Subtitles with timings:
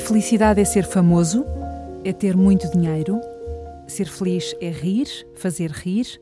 [0.00, 1.44] A felicidade é ser famoso,
[2.02, 3.20] é ter muito dinheiro.
[3.86, 5.06] Ser feliz é rir,
[5.36, 6.18] fazer rir.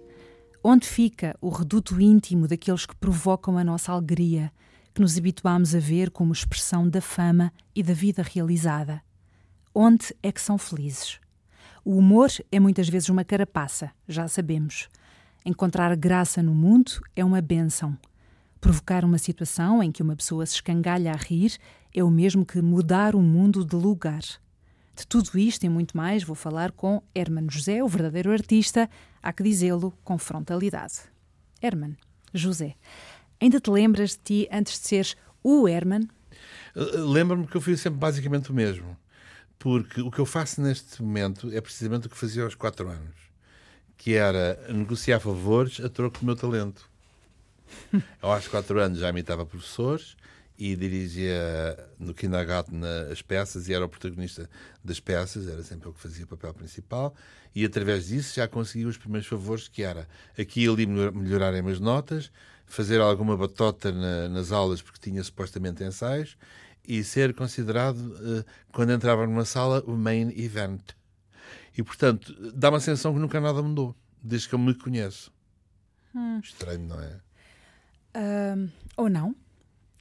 [0.64, 4.50] Onde fica o reduto íntimo daqueles que provocam a nossa alegria,
[4.92, 9.00] que nos habituámos a ver como expressão da fama e da vida realizada?
[9.72, 11.20] Onde é que são felizes?
[11.84, 14.88] O humor é muitas vezes uma carapaça, já sabemos.
[15.46, 17.96] Encontrar graça no mundo é uma benção.
[18.60, 21.56] Provocar uma situação em que uma pessoa se escangalha a rir
[21.94, 24.22] é o mesmo que mudar o mundo de lugar.
[24.96, 28.90] De tudo isto e muito mais vou falar com Herman José, o verdadeiro artista,
[29.22, 30.94] há que dizê-lo com frontalidade.
[31.62, 31.96] Herman,
[32.34, 32.74] José,
[33.40, 36.08] ainda te lembras de ti antes de seres o Herman?
[36.74, 38.96] Lembro-me que eu fiz sempre basicamente o mesmo.
[39.58, 43.16] Porque o que eu faço neste momento é precisamente o que fazia aos quatro anos.
[43.96, 46.88] Que era negociar favores a troco do meu talento.
[48.22, 50.16] Eu, aos quatro anos, já imitava professores
[50.58, 52.80] e dirigia no kindergarten
[53.12, 54.50] as peças e era o protagonista
[54.82, 57.14] das peças, era sempre eu que fazia o papel principal
[57.54, 61.78] e através disso já conseguia os primeiros favores que era aqui e ali melhorarem as
[61.78, 62.32] notas,
[62.66, 66.36] fazer alguma batota na, nas aulas porque tinha supostamente ensaios
[66.86, 70.80] e ser considerado, uh, quando entrava numa sala, o main event.
[71.76, 75.30] E, portanto, dá uma sensação que nunca nada mudou, desde que eu me conheço.
[76.14, 76.40] Hum.
[76.42, 77.20] Estranho, não é?
[78.96, 79.36] Ou não.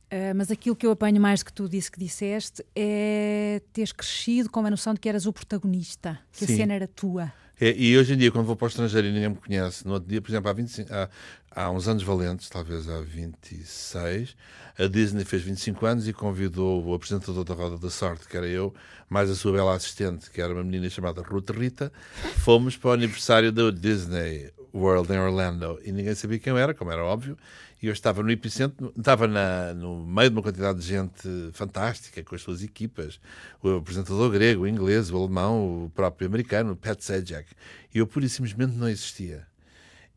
[0.08, 4.50] Uh, mas aquilo que eu apanho mais que tu disse que disseste é teres crescido
[4.50, 6.54] com a noção de que eras o protagonista, que Sim.
[6.54, 7.34] a cena era tua.
[7.60, 9.94] É, e hoje em dia, quando vou para o estrangeiro e ninguém me conhece, no
[9.94, 11.10] outro dia, por exemplo, há, 25, há,
[11.52, 14.38] há uns anos valentes, talvez há 26,
[14.78, 18.46] a Disney fez 25 anos e convidou o apresentador da Roda da Sorte, que era
[18.48, 18.74] eu,
[19.10, 21.92] mais a sua bela assistente, que era uma menina chamada Ruth Rita.
[22.38, 26.76] Fomos para o aniversário da Disney World em Orlando e ninguém sabia quem eu era,
[26.76, 27.36] como era óbvio
[27.82, 32.24] e eu estava no epicentro, estava na, no meio de uma quantidade de gente fantástica,
[32.24, 33.20] com as suas equipas,
[33.62, 37.48] o apresentador grego, o inglês, o alemão, o próprio americano, o Pat Sajak,
[37.94, 39.46] e eu pura e simplesmente não existia.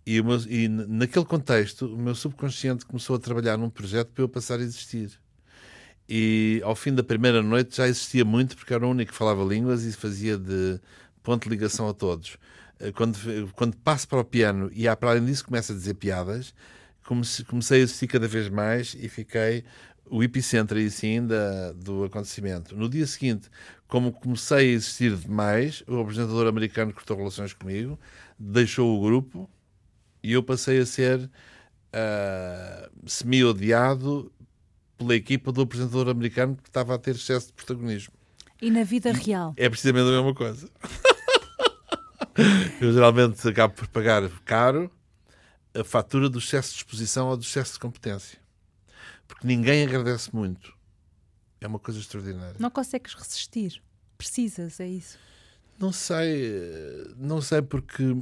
[0.07, 4.29] E, meu, e naquele contexto, o meu subconsciente começou a trabalhar num projeto para eu
[4.29, 5.11] passar a existir.
[6.09, 9.45] E ao fim da primeira noite já existia muito, porque era o único que falava
[9.45, 10.81] línguas e fazia de
[11.23, 12.37] ponto de ligação a todos.
[12.81, 13.17] Eh, quando,
[13.55, 16.55] quando passo para o piano e, para além disso, começo a dizer piadas,
[17.05, 19.65] comecei a assistir cada vez mais e fiquei
[20.11, 22.77] o epicentro aí sim da, do acontecimento.
[22.77, 23.49] No dia seguinte,
[23.87, 27.99] como comecei a existir demais, o apresentador americano cortou relações comigo,
[28.39, 29.49] deixou o grupo
[30.23, 34.31] e eu passei a ser uh, semi-odiado
[34.99, 38.13] pela equipa do apresentador americano que estava a ter excesso de protagonismo.
[38.61, 39.55] E na vida real?
[39.57, 40.69] É precisamente a mesma coisa.
[42.81, 44.91] eu geralmente acabo por pagar caro
[45.75, 48.39] a fatura do excesso de exposição ou do excesso de competência.
[49.27, 50.75] Porque ninguém agradece muito.
[51.61, 52.57] É uma coisa extraordinária.
[52.59, 53.83] Não consegues resistir.
[54.17, 55.19] Precisas, é isso?
[55.79, 56.53] Não sei.
[57.17, 58.17] Não sei porque.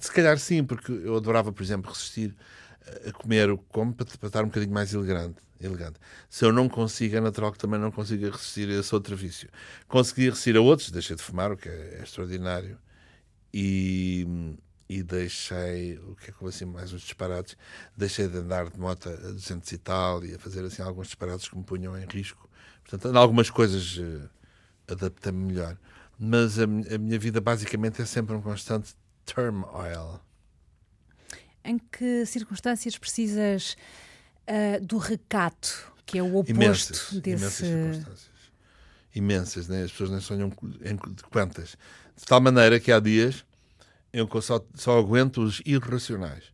[0.00, 2.34] Se calhar sim, porque eu adorava, por exemplo, resistir
[3.06, 5.98] a comer o que como para, para estar um bocadinho mais elegante, elegante.
[6.28, 9.48] Se eu não consigo, é natural que também não consiga resistir a esse outro vício.
[9.88, 12.78] Consegui resistir a outros, deixei de fumar, o que é, é extraordinário.
[13.54, 14.26] E
[14.98, 17.56] e deixei, o que é que assim mais uns disparates,
[17.96, 21.48] deixei de andar de moto a 200 e tal e a fazer assim alguns disparates
[21.48, 22.46] que me punham em risco.
[22.84, 24.28] Portanto, em algumas coisas uh,
[24.86, 25.78] adaptei-me melhor.
[26.18, 28.94] Mas a, a, minha vida basicamente é sempre um constante
[29.24, 30.20] turmoil.
[31.64, 33.76] Em que circunstâncias precisas
[34.46, 37.30] uh, do recato, que é o oposto imensas, desse...
[37.30, 38.32] Imensas circunstâncias.
[39.14, 39.84] Imensas, né?
[39.84, 40.52] as pessoas nem sonham
[40.84, 40.96] em
[41.30, 41.78] quantas.
[42.14, 43.44] De tal maneira que há dias
[44.12, 46.52] eu só, só aguento os irracionais.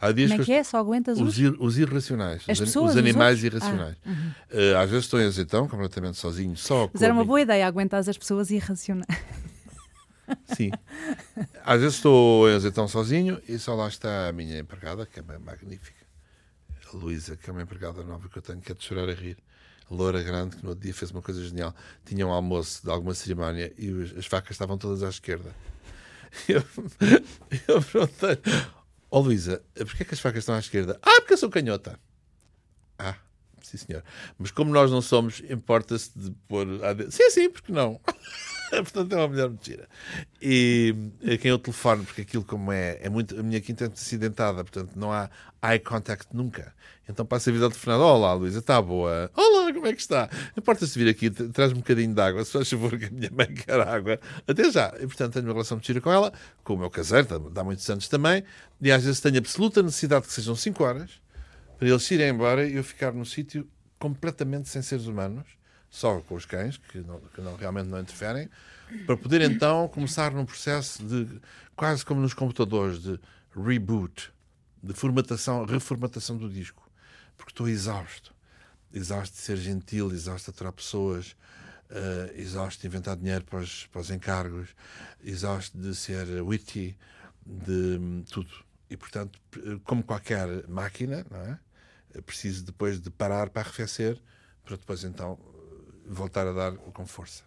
[0.00, 0.64] Há dias Como é que, é?
[0.64, 1.28] Só aguentas os?
[1.28, 2.42] Os, ir, os irracionais.
[2.48, 3.96] As os, pessoas, os animais irracionais.
[4.04, 4.72] Ah, uhum.
[4.72, 8.00] uh, às vezes estou em azeitão, completamente sozinho, só Mas era uma boa ideia aguentar
[8.00, 9.06] as pessoas irracionais.
[10.56, 10.70] Sim.
[11.64, 15.22] Às vezes estou em azeitão sozinho e só lá está a minha empregada, que é
[15.22, 16.00] magnífica.
[16.92, 19.12] A Luísa, que é uma empregada nova que eu tenho, que é de chorar a
[19.12, 19.36] rir.
[19.90, 21.74] A loura grande, que no outro dia fez uma coisa genial.
[22.06, 25.54] Tinha um almoço de alguma cerimónia e as facas estavam todas à esquerda.
[26.48, 26.62] Eu,
[27.66, 28.38] eu perguntei,
[29.10, 30.98] ó oh, Luísa, porquê é que as facas estão à esquerda?
[31.02, 31.98] Ah, porque eu sou canhota.
[32.98, 33.16] Ah,
[33.62, 34.04] sim senhor.
[34.38, 36.66] Mas como nós não somos, importa-se de pôr...
[37.10, 38.00] Sim, sim, porque não?
[38.82, 39.88] Portanto, é uma mulher mentira.
[40.40, 40.94] E
[41.24, 43.38] a quem eu telefono, porque aquilo como é, é muito.
[43.38, 45.28] A minha quinta é acidentada, portanto, não há
[45.62, 46.72] eye contact nunca.
[47.08, 48.04] Então passa a vida telefonado.
[48.04, 49.30] Olá, Luísa, está boa?
[49.34, 50.30] Olá, como é que está?
[50.56, 53.52] Importa-se vir aqui, traz-me um bocadinho de água, se faz favor, que a minha mãe
[53.52, 54.20] quer água.
[54.46, 54.94] Até já.
[55.00, 56.32] E, portanto, tenho uma relação muito gira com ela,
[56.62, 58.44] com o meu caseiro, dá muitos anos também,
[58.80, 61.10] e às vezes tenho absoluta necessidade que sejam 5 horas
[61.78, 63.66] para eles irem embora e eu ficar no sítio
[63.98, 65.59] completamente sem seres humanos
[65.90, 68.48] só com os cães, que, não, que não, realmente não interferem,
[69.06, 71.40] para poder então começar num processo de,
[71.74, 73.18] quase como nos computadores, de
[73.54, 74.32] reboot,
[74.82, 76.88] de formatação, reformatação do disco.
[77.36, 78.34] Porque estou exausto.
[78.92, 81.36] Exausto de ser gentil, exausto de aturar pessoas,
[81.90, 84.68] uh, exausto de inventar dinheiro para os, para os encargos,
[85.22, 86.96] exausto de ser witty,
[87.44, 88.50] de um, tudo.
[88.88, 89.40] E, portanto,
[89.84, 91.58] como qualquer máquina, não é?
[92.22, 94.20] preciso depois de parar para arrefecer,
[94.64, 95.38] para depois então
[96.12, 97.44] voltar a dar com força.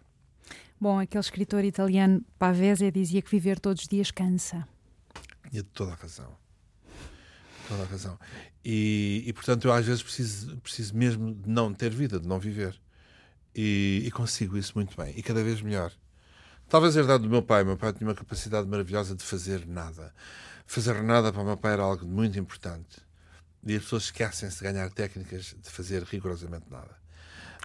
[0.80, 4.66] Bom, aquele escritor italiano Pavese dizia que viver todos os dias cansa.
[5.50, 6.36] Tinha toda a razão.
[7.68, 8.18] Toda a razão.
[8.64, 12.38] E, e, portanto eu às vezes preciso, preciso mesmo de não ter vida, de não
[12.38, 12.78] viver.
[13.54, 15.14] E, e consigo isso muito bem.
[15.16, 15.92] E cada vez melhor.
[16.68, 17.62] Talvez herdado do meu pai.
[17.62, 20.12] Meu pai tinha uma capacidade maravilhosa de fazer nada.
[20.66, 23.00] Fazer nada para o meu pai era algo muito importante.
[23.66, 27.03] E as pessoas esquecem-se de ganhar técnicas de fazer rigorosamente nada.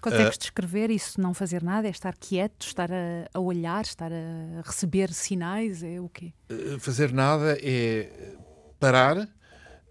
[0.01, 1.87] Consegues uh, descrever isso, não fazer nada?
[1.87, 5.83] É estar quieto, estar a, a olhar, estar a receber sinais?
[5.83, 6.33] É o quê?
[6.49, 8.35] Uh, fazer nada é
[8.79, 9.27] parar,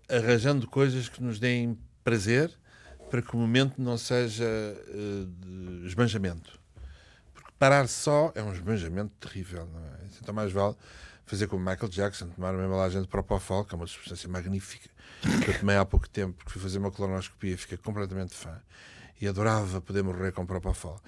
[0.08, 2.52] arranjando coisas que nos deem prazer,
[3.10, 6.58] para que o momento não seja uh, de esbanjamento.
[7.34, 9.98] Porque parar só é um esbanjamento terrível, não é?
[10.20, 10.74] Então mais vale
[11.28, 14.88] fazer como Michael Jackson, tomar uma embalagem de Propofol, que é uma substância magnífica,
[15.44, 18.58] que eu tomei há pouco tempo, porque fui fazer uma colonoscopia e fiquei completamente fã.
[19.20, 21.00] E adorava poder morrer com Propofol.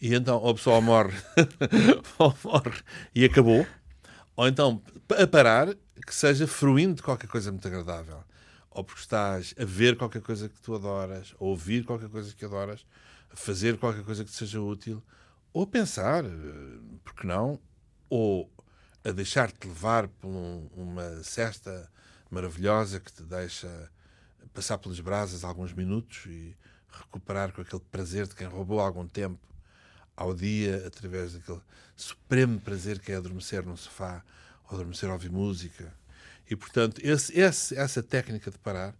[0.00, 1.16] E então, ou a pessoa morre,
[2.18, 2.80] ou morre
[3.14, 3.66] e acabou,
[4.36, 4.82] ou então,
[5.18, 5.74] a parar,
[6.06, 8.22] que seja fruindo de qualquer coisa muito agradável.
[8.70, 12.44] Ou porque estás a ver qualquer coisa que tu adoras, a ouvir qualquer coisa que
[12.44, 12.86] adoras,
[13.30, 15.02] a fazer qualquer coisa que te seja útil,
[15.52, 16.28] ou a pensar, eh,
[17.02, 17.60] porque não,
[18.08, 18.50] ou
[19.04, 21.90] a deixar-te levar por um, uma cesta
[22.30, 23.90] maravilhosa que te deixa
[24.52, 26.56] passar pelas brasas alguns minutos e
[26.90, 29.40] recuperar com aquele prazer de quem roubou algum tempo
[30.16, 31.60] ao dia através daquele
[31.96, 34.24] supremo prazer que é adormecer num sofá
[34.64, 35.92] ou adormecer a ouvir música.
[36.50, 38.94] E, portanto, esse, esse, essa técnica de parar,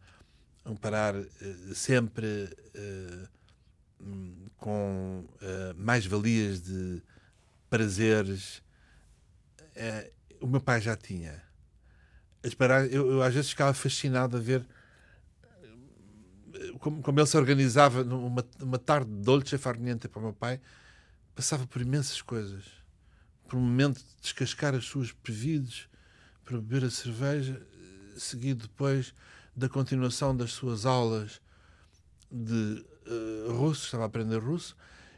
[0.64, 3.28] um parar uh, sempre uh,
[4.58, 7.02] com uh, mais-valias de
[7.68, 8.62] prazeres
[10.40, 11.42] o meu pai já tinha.
[12.90, 14.64] Eu, eu, às vezes ficava fascinado a ver
[16.80, 20.60] como, como ele se organizava numa uma tarde dolce farniente para o meu pai.
[21.34, 22.64] Passava por imensas coisas.
[23.46, 25.88] Por um momento de descascar as suas prevides
[26.44, 27.60] para beber a cerveja,
[28.16, 29.14] seguido depois
[29.54, 31.40] da continuação das suas aulas
[32.30, 34.76] de uh, russo, estava a aprender russo,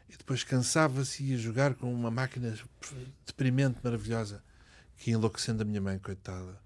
[0.09, 2.57] e depois cansava-se e ia jogar com uma máquina
[3.25, 4.43] deprimente, maravilhosa
[4.97, 6.59] que ia enlouquecendo a minha mãe, coitada.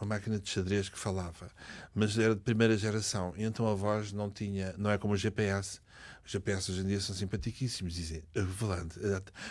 [0.00, 1.50] Uma máquina de xadrez que falava,
[1.92, 5.16] mas era de primeira geração, e então a voz não tinha, não é como o
[5.16, 5.80] GPS.
[6.24, 8.22] Os GPS hoje em dia são simpaticíssimos, dizem,
[8.56, 9.00] volante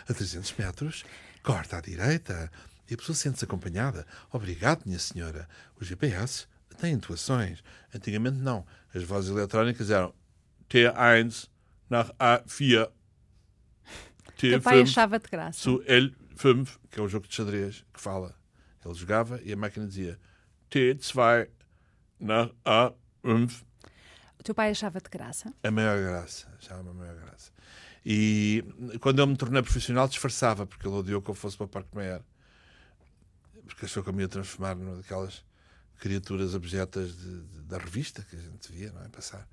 [0.07, 1.03] a 300 metros,
[1.43, 2.49] corta à direita,
[2.89, 4.05] e a pessoa sente-se acompanhada.
[4.31, 5.49] Obrigado, minha senhora.
[5.79, 6.47] Os GPS
[6.77, 7.61] têm intuações.
[7.93, 8.65] Antigamente não.
[8.95, 10.13] As vozes eletrónicas eram
[10.69, 11.49] T1
[11.89, 12.89] nach A4.
[14.37, 15.59] Teu pai achava de graça.
[15.59, 18.33] Zu L5, que é o jogo de xadrez, que fala.
[18.85, 20.17] Ele jogava e a máquina dizia
[20.69, 21.49] T2
[22.19, 23.63] nach A5.
[24.39, 25.53] O teu pai achava de graça?
[25.63, 27.51] A maior graça, achava a maior graça.
[28.05, 28.63] E
[29.01, 31.93] quando eu me tornei profissional, disfarçava, porque ele odiou que eu fosse para o Parque
[31.93, 32.21] Maior.
[33.65, 35.43] Porque achou que eu me ia transformar numa daquelas
[35.97, 39.09] criaturas abjetas de, de, da revista que a gente via, não é?
[39.09, 39.47] Passar.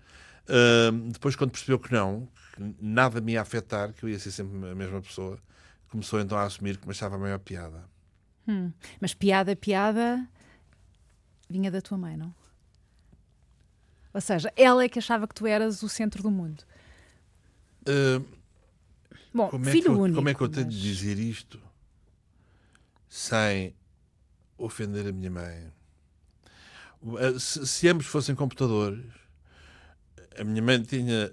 [0.44, 4.30] Uh, depois, quando percebeu que não, que nada me ia afetar, que eu ia ser
[4.30, 5.38] sempre a mesma pessoa,
[5.88, 7.82] começou então a assumir que me achava a maior piada.
[8.46, 8.70] Hum.
[9.00, 10.28] Mas piada, piada
[11.54, 12.34] vinha da tua mãe, não?
[14.12, 16.64] Ou seja, ela é que achava que tu eras o centro do mundo.
[17.82, 18.24] Uh,
[19.32, 20.16] Bom, como filho é eu, único.
[20.16, 20.74] Como é que eu tenho mas...
[20.74, 21.60] de dizer isto
[23.08, 23.72] sem
[24.58, 25.72] ofender a minha mãe?
[27.38, 29.04] Se, se ambos fossem computadores,
[30.36, 31.32] a minha mãe tinha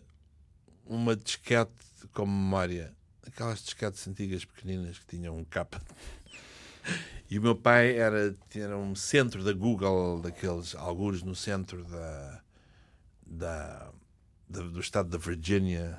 [0.86, 1.72] uma disquete
[2.13, 5.82] com memória, aquelas disquetes antigas pequeninas que tinham um capa.
[7.32, 12.42] E o meu pai era, era um centro da Google, daqueles alguns no centro da,
[13.26, 13.92] da,
[14.50, 15.98] da, do estado da Virgínia.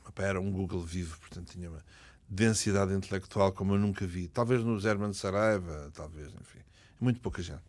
[0.00, 1.84] O meu pai era um Google vivo, portanto tinha uma
[2.26, 4.26] densidade intelectual como eu nunca vi.
[4.26, 6.60] Talvez no Herman Saraiva, talvez, enfim.
[6.98, 7.60] Muito pouca gente.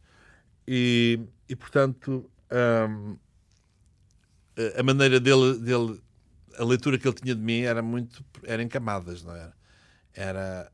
[0.65, 1.19] E,
[1.49, 2.31] e portanto,
[2.89, 3.17] hum,
[4.77, 6.01] a maneira dele, dele,
[6.57, 9.53] a leitura que ele tinha de mim era muito, era em camadas, não era?
[10.13, 10.71] Era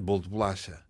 [0.00, 0.84] bolo de bolacha.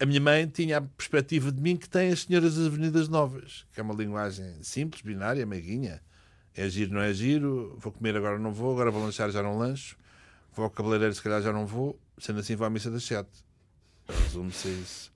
[0.00, 3.66] A minha mãe tinha a perspectiva de mim que tem as senhoras das Avenidas Novas,
[3.72, 6.02] que é uma linguagem simples, binária, meiguinha.
[6.54, 9.58] É giro, não é giro, vou comer agora, não vou, agora vou lanchar, já não
[9.58, 9.96] lancho.
[10.52, 13.30] vou ao cabeleireiro, se calhar já não vou, sendo assim vou à missa das sete.
[14.08, 15.12] Resume-se a isso.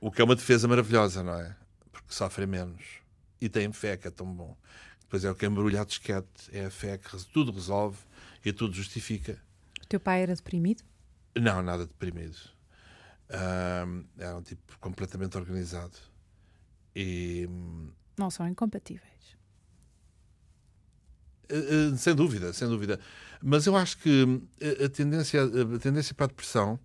[0.00, 1.54] O que é uma defesa maravilhosa, não é?
[1.92, 2.82] Porque sofrem menos.
[3.40, 4.56] E têm fé, que é tão bom.
[5.00, 7.98] Depois é o que embrulha a disquete, é a fé que tudo resolve
[8.44, 9.38] e tudo justifica.
[9.82, 10.82] O teu pai era deprimido?
[11.36, 12.36] Não, nada deprimido.
[13.30, 15.96] Um, era um tipo completamente organizado.
[16.94, 17.48] E.
[18.18, 19.38] Não são incompatíveis.
[21.50, 22.98] Uh, uh, sem dúvida, sem dúvida.
[23.42, 24.42] Mas eu acho que
[24.84, 26.78] a tendência, a tendência para a depressão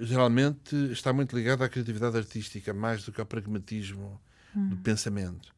[0.00, 4.20] geralmente está muito ligada à criatividade artística, mais do que ao pragmatismo
[4.54, 4.68] hum.
[4.68, 5.54] do pensamento.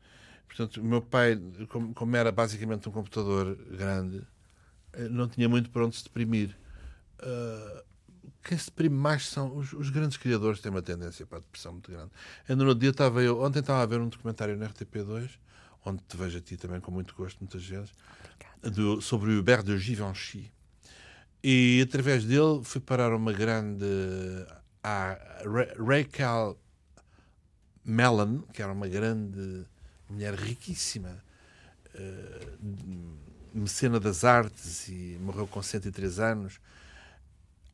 [0.46, 4.26] Portanto, o meu pai, como, como, era basicamente um computador grande,
[4.94, 6.56] eh, não tinha muito para onde se deprimir.
[7.20, 7.87] Uh,
[8.42, 11.72] quem se deprime mais são os, os, grandes criadores, têm uma tendência para a depressão
[11.72, 12.10] muito grande.
[12.48, 15.30] Ainda no dia estava eu, ontem estava a ver um documentário na RTP2,
[15.84, 17.92] onde te vejo a ti também com muito gosto, muitas vezes,
[18.62, 20.50] do, sobre o Hubert de Givenchy.
[21.42, 23.84] E através dele fui parar uma grande.
[24.82, 25.18] a
[25.78, 26.58] Rachel
[27.84, 29.64] Mellon, que era uma grande
[30.08, 31.22] mulher riquíssima,
[31.94, 32.58] uh,
[33.54, 36.60] mecena das artes e morreu com 103 anos.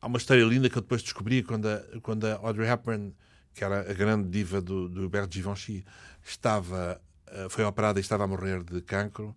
[0.05, 3.11] Há uma história linda que eu depois descobri quando a, quando a Audrey Hepburn,
[3.55, 5.83] que era a grande diva do, do Hubert Givenchy,
[6.23, 9.35] estava, uh, foi operada e estava a morrer de cancro.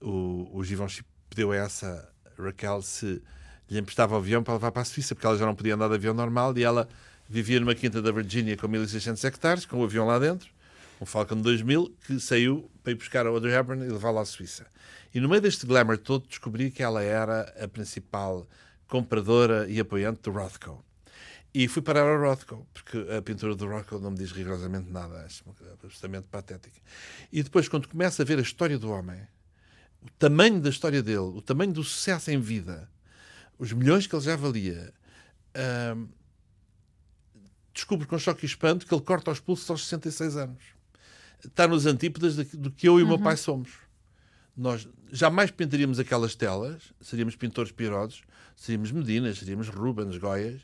[0.00, 2.08] O, o Givenchy pediu a essa
[2.38, 3.20] Raquel se
[3.68, 5.88] lhe emprestava o avião para levar para a Suíça, porque ela já não podia andar
[5.88, 6.88] de avião normal e ela
[7.28, 10.48] vivia numa quinta da Virgínia com 1.600 hectares, com o avião lá dentro,
[11.00, 14.68] um Falcon 2000, que saiu para ir buscar a Audrey Hepburn e levá-la à Suíça.
[15.12, 18.46] E no meio deste glamour todo descobri que ela era a principal
[18.88, 20.84] compradora e apoiante do Rothko.
[21.54, 25.24] E fui parar ao Rothko, porque a pintura do Rothko não me diz rigorosamente nada,
[25.24, 26.78] acho absolutamente patética.
[27.32, 29.26] E depois, quando começo a ver a história do homem,
[30.02, 32.90] o tamanho da história dele, o tamanho do sucesso em vida,
[33.58, 34.92] os milhões que ele já valia,
[35.56, 36.08] uh,
[37.72, 40.62] descubro com choque e espanto que ele corta os pulsos aos 66 anos.
[41.44, 43.22] Está nos antípodas do que eu e o meu uhum.
[43.22, 43.85] pai somos.
[44.56, 48.22] Nós jamais pintaríamos aquelas telas, seríamos pintores pirosos,
[48.56, 50.62] seríamos Medinas, seríamos Rubens, Goias,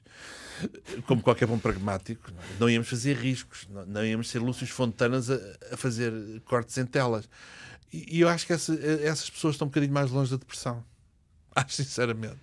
[1.07, 2.33] como qualquer bom pragmático.
[2.59, 5.39] Não íamos fazer riscos, não íamos ser Lúcios Fontanas a,
[5.73, 6.13] a fazer
[6.45, 7.29] cortes em telas.
[7.93, 10.83] E, e eu acho que essa, essas pessoas estão um bocadinho mais longe da depressão.
[11.55, 12.39] Acho sinceramente.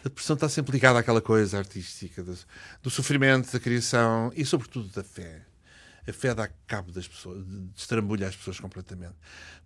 [0.00, 2.36] A depressão está sempre ligada àquela coisa artística, do,
[2.82, 5.46] do sofrimento, da criação e, sobretudo, da fé.
[6.08, 9.14] A fé dá cabo das pessoas, destrambulha as pessoas completamente.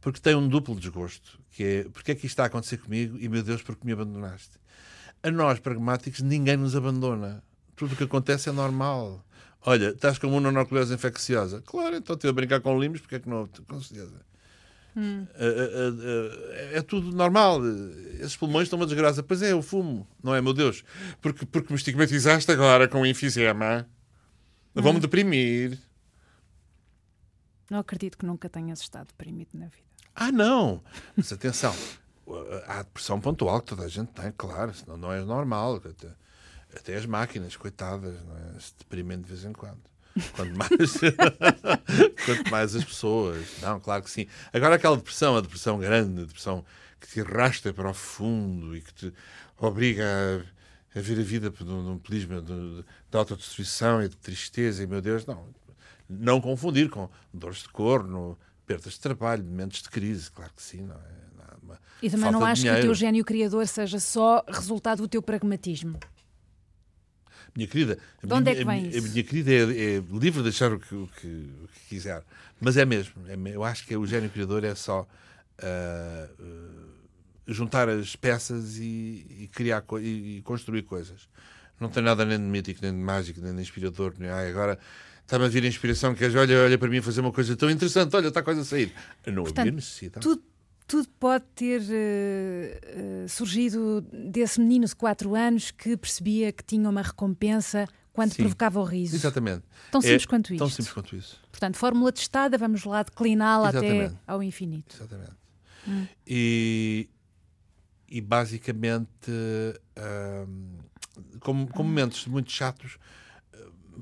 [0.01, 3.17] Porque tem um duplo desgosto, que é porque é que isto está a acontecer comigo
[3.19, 4.59] e, meu Deus, porque me abandonaste?
[5.23, 7.43] A nós, pragmáticos, ninguém nos abandona.
[7.77, 9.25] Tudo o que acontece é normal.
[9.67, 11.63] Olha, estás com uma mononucleose infecciosa.
[11.65, 13.49] Claro, então estou a brincar com limos, porque é que não?
[13.67, 14.21] Com certeza.
[14.97, 15.27] Hum.
[15.35, 17.61] É, é, é, é, tudo normal.
[18.21, 19.23] Esses pulmões estão uma desgraça.
[19.23, 20.85] Pois é, o fumo, não é, meu Deus?
[21.21, 23.87] Porque, porque me estigmatizaste agora com enfisema.
[24.77, 24.83] Hum.
[24.83, 25.79] Vão-me deprimir.
[27.71, 29.85] Não acredito que nunca tenhas estado deprimido na vida.
[30.15, 30.83] Ah, não!
[31.17, 31.75] Mas atenção,
[32.67, 35.77] há depressão pontual que toda a gente tem, claro, senão não é normal.
[35.77, 36.09] Até,
[36.77, 38.61] até as máquinas, coitadas, é?
[38.61, 39.83] se deprimem de vez em quando.
[40.37, 40.71] Quanto mais,
[42.25, 43.45] quanto mais as pessoas.
[43.61, 44.27] Não, claro que sim.
[44.53, 46.65] Agora aquela depressão, a depressão grande, a depressão
[47.01, 49.13] que te arrasta para o fundo e que te
[49.59, 54.83] obriga a, a ver a vida num, num prisma de, de autodestruição e de tristeza,
[54.83, 55.49] e meu Deus, não.
[56.19, 60.83] Não confundir com dores de corno, perdas de trabalho, momentos de crise, claro que sim,
[60.83, 61.25] não é?
[61.63, 65.23] Uma e também não acho que o teu gênio criador seja só resultado do teu
[65.23, 65.99] pragmatismo.
[67.57, 70.49] Minha querida, a, minha, é que vem a, a minha querida é, é, livre de
[70.49, 71.27] achar o que, o, que,
[71.63, 72.23] o que quiser.
[72.61, 73.15] Mas é mesmo.
[73.29, 75.07] É, eu acho que o gênio criador é só
[75.63, 76.45] uh,
[77.47, 81.29] juntar as peças e, e criar e, e, construir coisas.
[81.79, 84.15] Não tem nada nem de mítico, nem de mágico, nem de inspirador.
[84.19, 84.79] Nem, ah, agora
[85.25, 88.15] está-me a vir a inspiração que olha, olha para mim fazer uma coisa tão interessante,
[88.15, 88.93] olha, está a coisa a sair.
[89.27, 90.23] Não Portanto, havia necessidade.
[90.23, 90.43] Tudo
[90.87, 96.89] tudo pode ter uh, uh, surgido desse menino de 4 anos que percebia que tinha
[96.89, 99.17] uma recompensa quando Sim, provocava o riso.
[99.17, 99.63] Exatamente.
[99.91, 100.59] Tão simples é, quanto isso.
[100.59, 101.41] Tão simples quanto isso.
[101.51, 104.95] Portanto, fórmula testada, vamos lá decliná-la até ao infinito.
[104.95, 105.33] Exatamente.
[105.89, 106.07] Hum.
[106.27, 107.09] E,
[108.09, 110.79] e basicamente, uh,
[111.41, 111.87] com, com hum.
[111.87, 112.99] momentos muito chatos,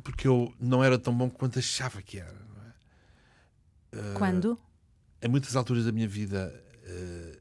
[0.03, 2.43] porque eu não era tão bom quanto achava que era.
[3.93, 4.15] É?
[4.15, 4.59] Quando?
[5.21, 7.41] Em muitas alturas da minha vida Uh,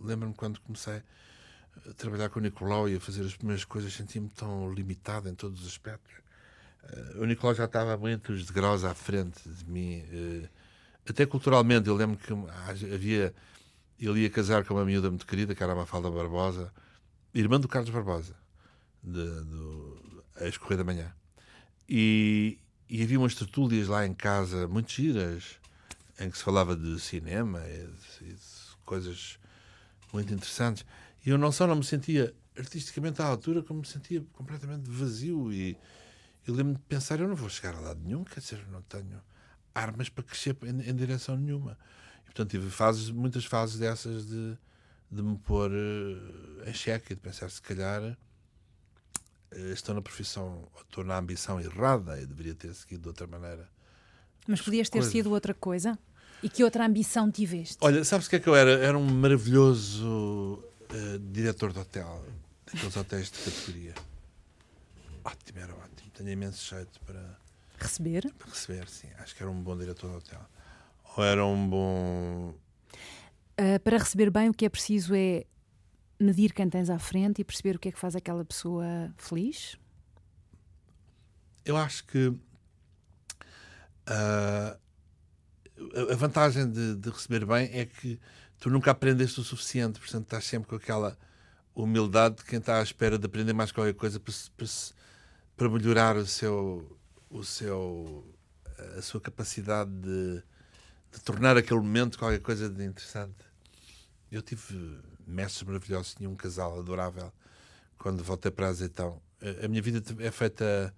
[0.00, 1.02] Lembro-me quando comecei
[1.88, 5.34] a trabalhar com o Nicolau e a fazer as primeiras coisas, senti-me tão limitado em
[5.34, 6.14] todos os aspectos.
[6.84, 10.48] Uh, o Nicolau já estava muitos degraus à frente de mim, uh,
[11.08, 11.88] até culturalmente.
[11.88, 12.32] Eu lembro que
[12.94, 13.34] havia.
[13.98, 16.72] Ele ia casar com uma miúda muito querida, que era a Mafalda Barbosa,
[17.34, 18.36] irmã do Carlos Barbosa,
[19.02, 19.97] de, do
[20.40, 21.12] ex-Correio da Manhã.
[21.88, 25.56] E, e havia umas tertúlias lá em casa, muito giras,
[26.18, 27.88] em que se falava de cinema e,
[28.22, 28.36] e
[28.84, 29.38] coisas
[30.12, 30.84] muito interessantes.
[31.24, 35.52] E eu não só não me sentia artisticamente à altura, como me sentia completamente vazio.
[35.52, 35.76] E
[36.46, 38.82] eu lembro-me de pensar: eu não vou chegar a lado nenhum, quer dizer, eu não
[38.82, 39.20] tenho
[39.74, 41.78] armas para crescer em, em direção nenhuma.
[42.22, 44.58] E, portanto, tive fases, muitas fases dessas de,
[45.10, 48.16] de me pôr uh, em xeque e de pensar: se calhar
[49.72, 53.68] estou na profissão, estou na ambição errada e deveria ter seguido de outra maneira.
[54.46, 55.98] Mas podias ter sido outra coisa?
[56.42, 57.76] E que outra ambição tiveste?
[57.80, 58.70] Olha, sabes o que é que eu era?
[58.70, 62.24] Era um maravilhoso uh, diretor de hotel,
[62.64, 63.94] daqueles hotéis de categoria.
[65.24, 66.10] Ótimo, era ótimo.
[66.14, 67.38] Tenho imenso jeito para
[67.78, 68.32] receber.
[68.38, 69.08] Para receber, sim.
[69.18, 70.40] Acho que era um bom diretor de hotel.
[71.16, 72.54] Ou era um bom.
[73.60, 75.44] Uh, para receber bem, o que é preciso é
[76.18, 79.76] medir quem tens à frente e perceber o que é que faz aquela pessoa feliz?
[81.64, 82.28] Eu acho que.
[84.08, 84.78] Uh,
[86.10, 88.18] a vantagem de, de, receber bem é que
[88.58, 91.16] tu nunca aprendeste o suficiente, portanto estás sempre com aquela
[91.74, 94.66] humildade de quem está à espera de aprender mais qualquer coisa para, para,
[95.56, 96.98] para melhorar o seu,
[97.30, 98.34] o seu,
[98.96, 100.42] a sua capacidade de,
[101.12, 103.46] de tornar aquele momento qualquer coisa de interessante.
[104.32, 104.98] Eu tive
[105.28, 107.32] mestres maravilhosos, tinha um casal adorável
[107.98, 109.20] quando voltei para Azeitão.
[109.62, 110.94] A minha vida é feita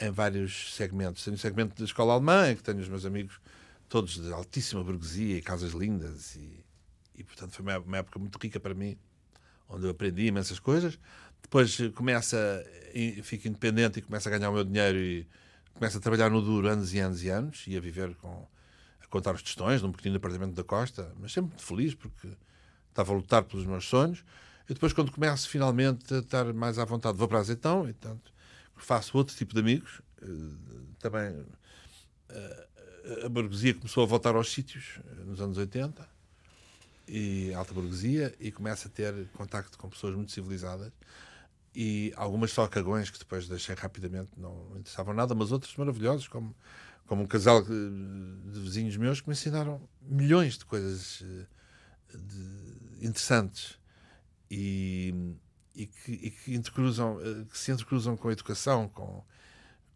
[0.00, 1.24] em vários segmentos.
[1.24, 3.40] Tenho o segmento da escola alemã, em que tenho os meus amigos
[3.88, 6.64] todos de altíssima burguesia e casas lindas e,
[7.14, 8.98] e portanto foi uma, época muito rica para mim
[9.68, 10.98] onde eu aprendi imensas coisas
[11.42, 12.64] depois começa
[13.22, 15.26] fico independente e começo a ganhar o meu dinheiro e
[15.74, 18.48] começo a trabalhar no duro anos e anos e anos e a viver com
[19.00, 22.28] a contar os tostões num pequenino apartamento da costa mas sempre muito feliz porque
[22.96, 24.24] estava a lutar pelos meus sonhos
[24.68, 28.32] e depois quando começo finalmente a estar mais à vontade vou para Azeitão e portanto
[28.74, 30.26] faço outro tipo de amigos eh,
[30.98, 31.44] também
[32.30, 32.66] eh,
[33.24, 36.08] a burguesia começou a voltar aos sítios eh, nos anos 80
[37.06, 40.92] e alta burguesia e começa a ter contacto com pessoas muito civilizadas
[41.74, 46.56] e algumas só cagões que depois deixei rapidamente não interessavam nada mas outros maravilhosos como
[47.06, 51.22] como um casal de vizinhos meus que me ensinaram milhões de coisas
[52.12, 53.78] de, interessantes
[54.50, 55.14] e,
[55.74, 59.24] e, que, e que, eh, que se intercruzam com a educação, com,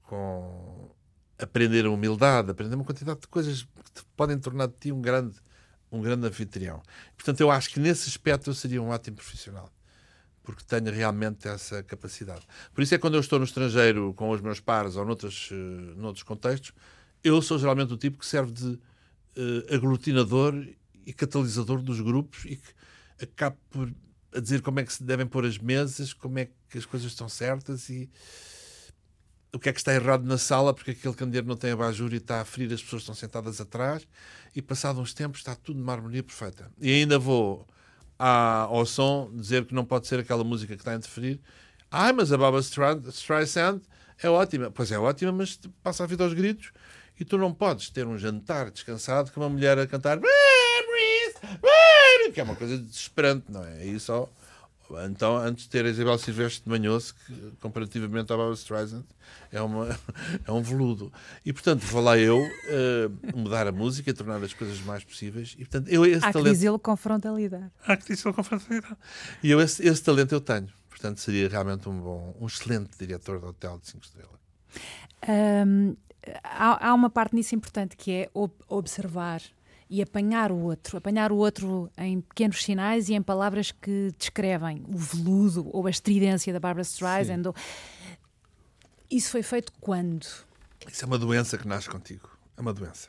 [0.03, 0.91] com
[1.39, 5.37] aprender a humildade, aprender uma quantidade de coisas que podem tornar de ti um grande,
[5.91, 6.83] um grande anfitrião.
[7.17, 9.73] Portanto, eu acho que nesse aspecto eu seria um ótimo profissional,
[10.43, 12.47] porque tenho realmente essa capacidade.
[12.75, 15.51] Por isso é que quando eu estou no estrangeiro com os meus pares ou noutros,
[15.51, 15.55] uh,
[15.97, 16.73] noutros contextos,
[17.23, 20.55] eu sou geralmente o tipo que serve de uh, aglutinador
[21.07, 22.81] e catalisador dos grupos e que
[23.21, 23.93] acabo por
[24.33, 27.11] a dizer como é que se devem pôr as mesas, como é que as coisas
[27.11, 28.09] estão certas e
[29.53, 32.19] o que é que está errado na sala, porque aquele candeeiro não tem abajur e
[32.19, 34.07] está a ferir, as pessoas estão sentadas atrás,
[34.55, 36.71] e passado uns tempos está tudo numa harmonia perfeita.
[36.81, 37.67] E ainda vou
[38.17, 41.41] à, ao som dizer que não pode ser aquela música que está a interferir.
[41.91, 43.81] Ai, mas a Baba Streisand
[44.23, 44.71] é ótima.
[44.71, 46.71] Pois é ótima, mas passa a vida aos gritos
[47.19, 50.21] e tu não podes ter um jantar descansado com uma mulher a cantar
[52.33, 53.83] que é uma coisa desesperante, não é?
[53.83, 54.29] Aí só
[55.07, 59.05] então, antes de ter a Isabel Silvestre de Manhoso, que comparativamente à Barbara Streisand,
[59.53, 59.89] é, uma,
[60.45, 61.13] é um veludo.
[61.45, 65.55] E, portanto, vou lá eu uh, mudar a música, tornar as coisas mais possíveis.
[65.55, 66.47] E, portanto, eu, esse Há talento...
[66.47, 67.71] que dizê-lo com frontalidade.
[67.87, 68.97] Há que dizê-lo com frontalidade.
[69.43, 70.69] E eu, esse, esse, talento eu tenho.
[70.89, 74.41] Portanto, seria realmente um bom, um excelente diretor de hotel de 5 estrelas.
[75.29, 75.97] Um,
[76.43, 78.31] há, há uma parte nisso importante que é
[78.69, 79.41] observar
[79.91, 84.85] e apanhar o outro, apanhar o outro em pequenos sinais e em palavras que descrevem
[84.89, 87.43] o veludo ou a estridência da Barbara Streisand.
[87.47, 87.55] Ou...
[89.11, 90.25] Isso foi feito quando?
[90.89, 92.31] Isso é uma doença que nasce contigo.
[92.57, 93.09] É uma doença.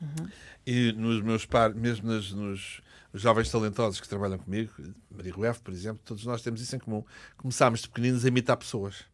[0.00, 0.28] Uhum.
[0.66, 4.72] E nos meus pares, mesmo nos, nos jovens talentosos que trabalham comigo,
[5.10, 7.04] Maria Rueff, por exemplo, todos nós temos isso em comum.
[7.36, 9.04] Começámos de pequeninos a imitar pessoas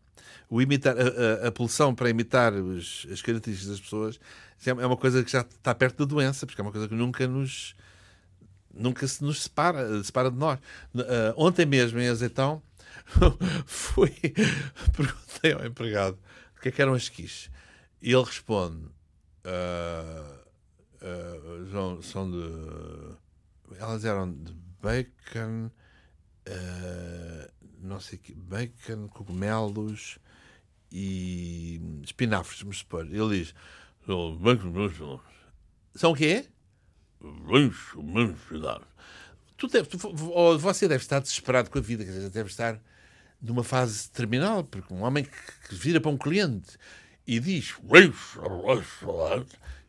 [0.48, 4.20] o imitar, a, a, a pulsão para imitar os, as características das pessoas
[4.66, 6.94] é, é uma coisa que já está perto da doença, porque é uma coisa que
[6.94, 7.74] nunca nos
[8.72, 10.59] nunca se nos separa, separa de nós.
[10.94, 12.61] Uh, ontem mesmo em Azeitão
[13.66, 14.11] fui
[14.96, 16.18] perguntei ao empregado
[16.57, 17.50] o que é que eram as quiches
[18.03, 18.87] e ele responde
[19.44, 20.40] uh,
[21.03, 25.70] uh, são de elas eram de bacon
[27.85, 30.18] não sei que bacon, cogumelos
[30.90, 33.07] e espinafres, vamos supor.
[33.07, 33.55] Ele diz:
[35.94, 36.47] São o quê?
[39.57, 42.81] tu deve, tu, ou você deve estar desesperado com a vida, quer dizer, deve estar
[43.40, 46.77] numa fase terminal, porque um homem que, que vira para um cliente
[47.27, 47.75] e diz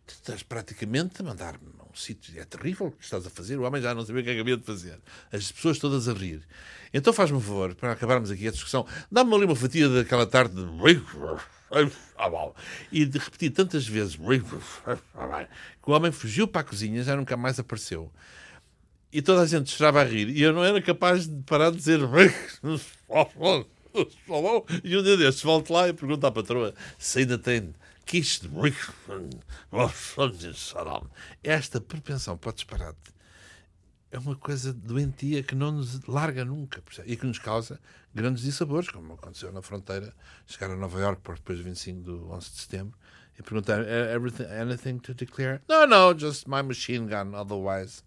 [0.05, 3.63] tu estás praticamente a mandar-me um sítio, é terrível o que estás a fazer, o
[3.63, 4.99] homem já não sabia o que é havia de fazer.
[5.31, 6.41] As pessoas todas a rir.
[6.93, 10.55] Então faz-me um favor, para acabarmos aqui a discussão, dá-me ali uma fatia daquela tarde
[10.55, 10.65] de...
[12.91, 17.59] E de repetir tantas vezes que o homem fugiu para a cozinha já nunca mais
[17.59, 18.11] apareceu.
[19.11, 21.77] E toda a gente estava a rir e eu não era capaz de parar de
[21.77, 21.99] dizer
[24.83, 27.73] e um dia destes volto lá e pergunto à patroa se ainda tem
[31.43, 33.15] esta propensão para o disparate
[34.15, 37.79] é uma coisa doentia que não nos larga nunca e que nos causa
[38.13, 40.13] grandes dissabores, como aconteceu na fronteira,
[40.45, 42.97] chegar a Nova York depois do 25 do 11 de setembro
[43.37, 43.81] e perguntar
[44.61, 45.59] anything to declare?
[45.67, 48.03] No, no, just my machine gun, otherwise.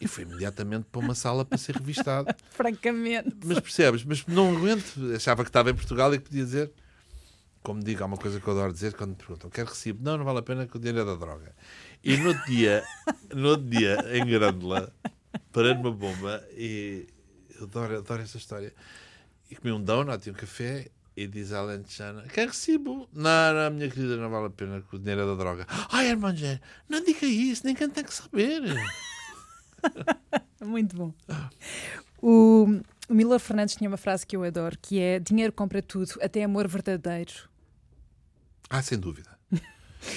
[0.00, 2.32] E foi imediatamente para uma sala para ser revistado.
[2.50, 3.36] Francamente.
[3.44, 4.04] Mas percebes?
[4.04, 5.12] Mas não aguento.
[5.14, 6.72] Achava que estava em Portugal e que podia dizer.
[7.62, 10.02] Como digo, há uma coisa que eu adoro dizer quando me perguntam: quer recibo?
[10.02, 11.54] Não, não vale a pena que o dinheiro é da droga.
[12.02, 12.84] E no outro dia,
[13.34, 14.92] no outro dia em Grândola,
[15.52, 17.06] parei numa bomba e
[17.56, 18.74] eu adoro, adoro esta história.
[19.50, 23.08] E comi um donut e um café e diz a Alentejana: Quer recibo?
[23.12, 25.66] Não, não, minha querida, não vale a pena que o dinheiro é da droga.
[25.90, 26.34] Ai, irmã
[26.88, 28.62] não diga isso, ninguém tem que saber.
[30.60, 31.14] Muito bom.
[32.20, 32.66] O,
[33.08, 36.42] o Miller Fernandes tinha uma frase que eu adoro, que é dinheiro compra tudo, até
[36.42, 37.51] amor verdadeiro.
[38.72, 39.30] Ah, sem dúvida.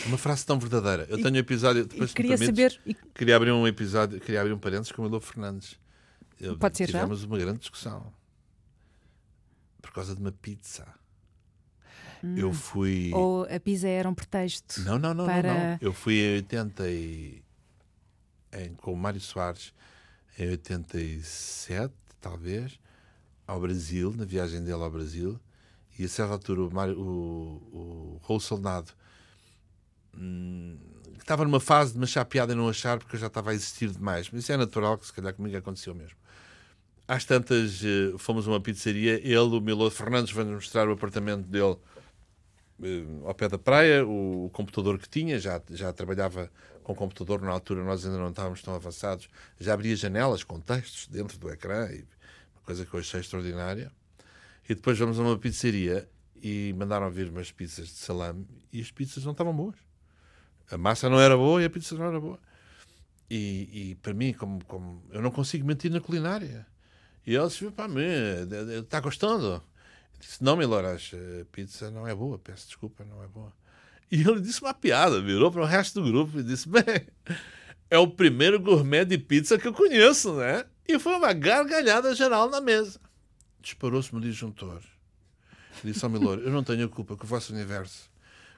[0.07, 1.05] Uma frase tão verdadeira.
[1.09, 1.85] Eu tenho um episódio.
[1.85, 2.79] Depois, queria saber.
[3.13, 5.77] Queria abrir um episódio, queria abrir um parênteses com o Milo Fernandes.
[6.39, 7.27] Eu, Pode ser tivemos já?
[7.27, 8.11] uma grande discussão
[9.81, 10.87] por causa de uma pizza.
[12.23, 12.37] Hum.
[12.37, 13.11] Eu fui.
[13.13, 14.81] Ou a pizza era um pretexto.
[14.81, 15.53] Não, não, não, para...
[15.53, 15.77] não, não.
[15.81, 17.43] Eu fui em 80 e.
[18.53, 19.73] Em, com o Mário Soares
[20.39, 22.79] em 87, talvez,
[23.45, 25.39] ao Brasil, na viagem dele ao Brasil,
[25.97, 28.91] e a certa altura o, o, o Raul Soldado
[30.17, 30.77] hum,
[31.19, 33.53] estava numa fase de me achar piada e não achar porque eu já estava a
[33.53, 34.29] existir demais.
[34.31, 36.17] Mas isso é natural, que se calhar comigo aconteceu mesmo.
[37.07, 41.47] Às tantas, eh, fomos a uma pizzaria, ele, o Milo Fernandes, vai-nos mostrar o apartamento
[41.47, 41.77] dele
[42.83, 46.49] eh, ao pé da praia, o, computador que tinha, já, já trabalhava
[46.83, 49.29] com computador na altura, nós ainda não estávamos tão avançados,
[49.59, 51.99] já abria janelas com textos dentro do ecrã, e
[52.55, 53.91] uma coisa que eu achei extraordinária.
[54.67, 56.09] E depois vamos a uma pizzaria
[56.41, 59.75] e mandaram vir umas pizzas de salame e as pizzas não estavam boas.
[60.69, 62.39] A massa não era boa e a pizza não era boa.
[63.29, 66.65] E, e para mim, como, como eu não consigo mentir na culinária.
[67.25, 68.03] E ele disse: para mim,
[68.81, 69.45] está gostando?
[69.47, 69.61] Eu
[70.19, 73.53] disse: Não, Miloras, a pizza não é boa, peço desculpa, não é boa.
[74.11, 77.07] E ele disse uma piada, virou para o resto do grupo e disse: Bem,
[77.89, 80.65] é o primeiro gourmet de pizza que eu conheço, né?
[80.87, 82.99] E foi uma gargalhada geral na mesa.
[83.65, 84.79] Disparou-se-me o disjuntor.
[85.83, 88.11] Disse ao Milor: Eu não tenho culpa que o vosso universo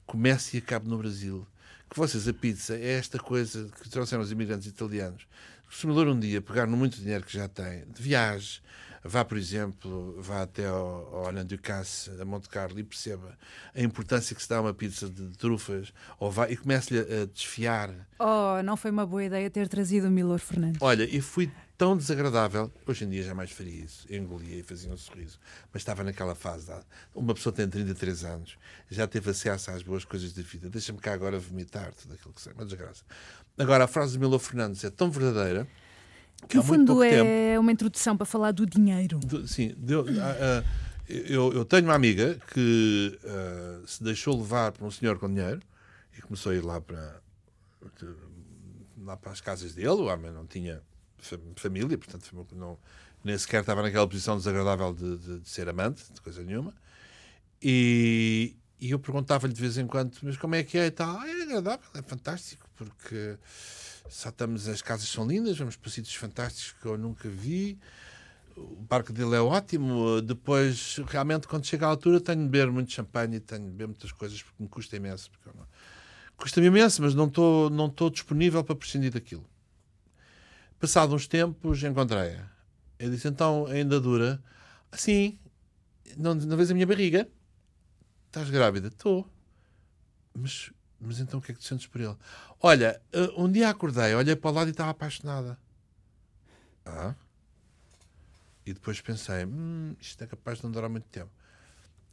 [0.06, 1.48] comece e acabe no Brasil.
[1.89, 5.26] Que vocês, a pizza, é esta coisa que trouxeram os imigrantes italianos.
[5.72, 8.62] Se o Milor um dia pegar no muito dinheiro que já tem, de viagem,
[9.02, 13.38] vá, por exemplo, vá até ao, ao Alain Ducasse, a Monte Carlo, e perceba
[13.74, 17.26] a importância que se dá a uma pizza de trufas, ou vá, e comece-lhe a
[17.26, 17.93] desfiar.
[18.20, 20.82] Oh, não foi uma boa ideia ter trazido o Milor Fernandes.
[20.82, 24.98] Olha, e fui tão desagradável, hoje em dia jamais faria isso, engolia e fazia um
[24.98, 25.40] sorriso,
[25.72, 26.72] mas estava naquela fase.
[27.13, 28.58] Uma pessoa tem 33 anos,
[28.90, 32.42] já teve acesso às boas coisas da vida, deixa-me cá agora vomitar tudo aquilo que
[32.42, 33.04] sei, uma desgraça.
[33.58, 35.68] Agora, a frase de Milor Fernandes é tão verdadeira
[36.48, 39.20] que no fundo é tempo, uma introdução para falar do dinheiro.
[39.48, 40.66] sim, deu, uh, uh,
[41.08, 45.62] eu, eu, tenho uma amiga que uh, se deixou levar por um senhor com dinheiro
[46.18, 47.22] e começou a ir lá para,
[49.04, 49.90] lá para as casas dele.
[49.90, 50.82] O homem não tinha
[51.56, 52.78] família, portanto não,
[53.24, 56.74] nem sequer estava naquela posição desagradável de, de, de ser amante, de coisa nenhuma.
[57.62, 61.18] E, e eu perguntava-lhe de vez em quando, mas como é que é e tal?
[61.18, 63.38] Ah, é agradável, é fantástico, porque
[64.10, 67.78] só estamos, as casas são lindas, vamos para sítios fantásticos que eu nunca vi.
[68.56, 70.22] O barco dele é ótimo.
[70.22, 74.12] Depois, realmente, quando chega à altura, tenho de beber muito champanhe tenho de beber muitas
[74.12, 75.30] coisas porque me custa imenso.
[76.36, 79.46] Custa-me imenso, mas não estou não disponível para prescindir daquilo.
[80.80, 82.50] Passado uns tempos, encontrei-a.
[83.00, 84.42] Eu disse: então, ainda dura?
[84.92, 85.40] Assim,
[86.16, 87.28] não, não vês a minha barriga?
[88.28, 88.88] Estás grávida?
[88.88, 89.30] Estou.
[90.34, 92.16] Mas mas então o que é que sentes por ele?
[92.62, 95.58] Olha, eh, um dia acordei, olhei para o lado e estava apaixonada.
[96.86, 97.13] Ah?
[98.66, 101.32] E depois pensei, hum, isto é capaz de não durar muito tempo.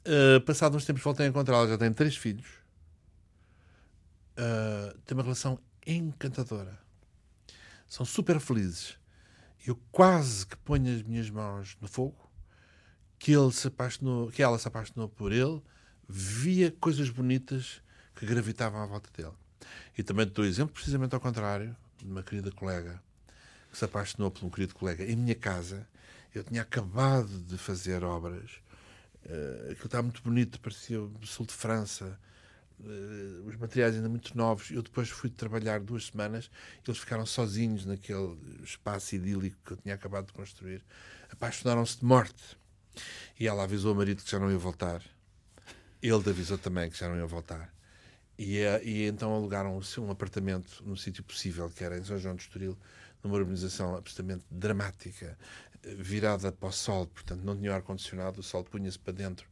[0.06, 2.46] Uh, passado uns tempos voltei a encontrá-la, já tem três filhos.
[4.38, 6.78] Uh, tem uma relação encantadora.
[7.94, 8.98] São super felizes.
[9.64, 12.28] Eu quase que ponho as minhas mãos no fogo,
[13.20, 15.62] que ele se apaixonou, que ela se apaixonou por ele,
[16.08, 17.80] via coisas bonitas
[18.16, 19.36] que gravitavam à volta dele.
[19.96, 23.00] E também dou exemplo precisamente ao contrário, de uma querida colega
[23.70, 25.86] que se apaixonou por um querido colega em minha casa.
[26.34, 28.60] Eu tinha acabado de fazer obras,
[29.24, 32.18] uh, aquilo estava muito bonito, parecia o sul de França,
[32.80, 34.70] uh, os materiais ainda muito novos.
[34.70, 36.50] Eu depois fui trabalhar duas semanas,
[36.86, 40.84] eles ficaram sozinhos naquele espaço idílico que eu tinha acabado de construir.
[41.30, 42.56] Apaixonaram-se de morte.
[43.38, 45.02] E ela avisou o marido que já não ia voltar.
[46.00, 47.72] Ele avisou também que já não ia voltar.
[48.38, 52.34] E, eh, e então alugaram um apartamento no sítio possível, que era em São João
[52.34, 52.76] de Estoril,
[53.22, 55.36] numa urbanização absolutamente dramática,
[55.96, 59.46] virada para o sol, portanto não tinha ar-condicionado, o sol punha-se para dentro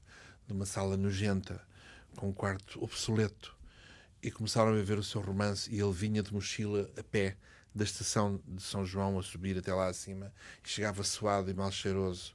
[0.46, 1.60] de uma sala nojenta,
[2.16, 3.56] com um quarto obsoleto.
[4.22, 7.36] E começaram a ver o seu romance e ele vinha de mochila a pé
[7.74, 10.32] da estação de São João a subir até lá acima
[10.64, 12.34] e chegava suado e mal cheiroso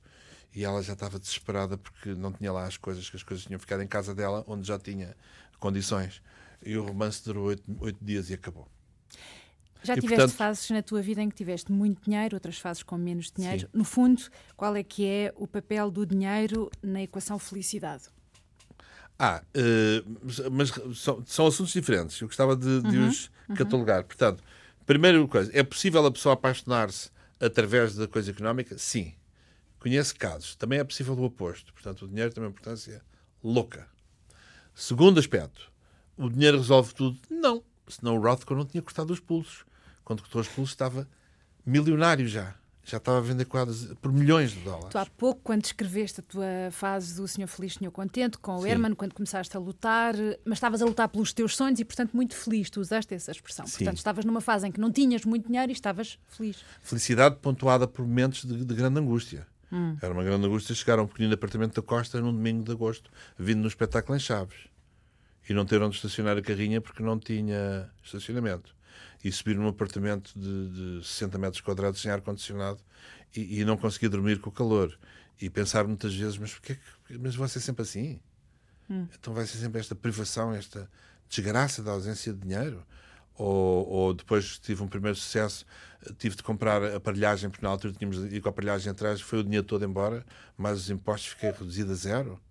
[0.53, 3.59] e ela já estava desesperada porque não tinha lá as coisas, que as coisas tinham
[3.59, 5.15] ficado em casa dela, onde já tinha
[5.59, 6.21] condições.
[6.65, 8.67] E o romance durou oito, oito dias e acabou.
[9.83, 10.35] Já e, tiveste portanto...
[10.35, 13.61] fases na tua vida em que tiveste muito dinheiro, outras fases com menos dinheiro.
[13.61, 13.67] Sim.
[13.71, 14.21] No fundo,
[14.55, 18.05] qual é que é o papel do dinheiro na equação felicidade?
[19.19, 22.19] Ah, uh, mas são, são, assuntos diferentes.
[22.21, 23.55] Eu gostava de, de uhum, os uhum.
[23.55, 24.03] catalogar.
[24.03, 24.43] Portanto,
[24.85, 28.77] primeira coisa, é possível a pessoa apaixonar-se através da coisa económica?
[28.77, 29.13] Sim.
[29.79, 30.55] Conheço casos.
[30.55, 31.73] Também é possível o oposto.
[31.73, 33.01] Portanto, o dinheiro tem uma importância
[33.43, 33.87] louca.
[34.75, 35.71] Segundo aspecto,
[36.15, 37.17] o dinheiro resolve tudo?
[37.29, 37.63] Não.
[37.87, 39.65] Senão o Rothko não tinha cortado os pulsos.
[40.03, 41.07] Quando cortou os pulsos estava
[41.65, 42.55] milionário já.
[42.87, 44.87] Já estava a vender quadros por milhões de dólares.
[44.91, 48.61] Tu há pouco, quando escreveste a tua fase do Senhor Feliz, Senhor Contente, com o
[48.61, 48.69] Sim.
[48.69, 52.33] Herman, quando começaste a lutar, mas estavas a lutar pelos teus sonhos e, portanto, muito
[52.33, 52.69] feliz.
[52.69, 53.67] Tu usaste essa expressão.
[53.67, 53.79] Sim.
[53.79, 56.63] Portanto, estavas numa fase em que não tinhas muito dinheiro e estavas feliz.
[56.81, 59.45] Felicidade pontuada por momentos de, de grande angústia.
[59.69, 59.97] Hum.
[60.01, 63.11] Era uma grande angústia chegar a um pequenino apartamento da Costa num domingo de agosto,
[63.37, 64.69] vindo no espetáculo em Chaves
[65.49, 68.76] e não ter onde estacionar a carrinha porque não tinha estacionamento.
[69.23, 72.79] E subir num apartamento de, de 60 metros quadrados sem ar-condicionado
[73.35, 74.97] e, e, não conseguir dormir com o calor.
[75.41, 76.77] E pensar muitas vezes, mas porquê
[77.19, 78.19] mas vai ser sempre assim?
[78.89, 79.07] Hum.
[79.19, 80.89] Então vai ser sempre esta privação, esta
[81.29, 82.85] desgraça da ausência de dinheiro?
[83.35, 85.63] Ou, ou, depois tive um primeiro sucesso,
[86.17, 89.39] tive de comprar aparelhagem, porque na altura tínhamos de ir com a aparelhagem atrás, foi
[89.39, 90.25] o dinheiro todo embora,
[90.57, 92.41] mas os impostos fiquei reduzido a zero.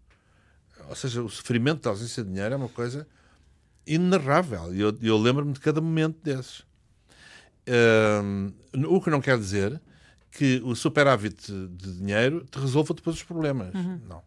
[0.89, 3.07] Ou seja, o sofrimento da ausência de dinheiro é uma coisa
[3.87, 4.75] inenarrável.
[4.75, 6.65] E eu, eu lembro-me de cada momento desses.
[7.69, 8.53] Um,
[8.87, 9.81] o que não quer dizer
[10.31, 13.75] que o superávit de dinheiro te resolva depois os problemas.
[13.75, 14.01] Uhum.
[14.09, 14.23] Não.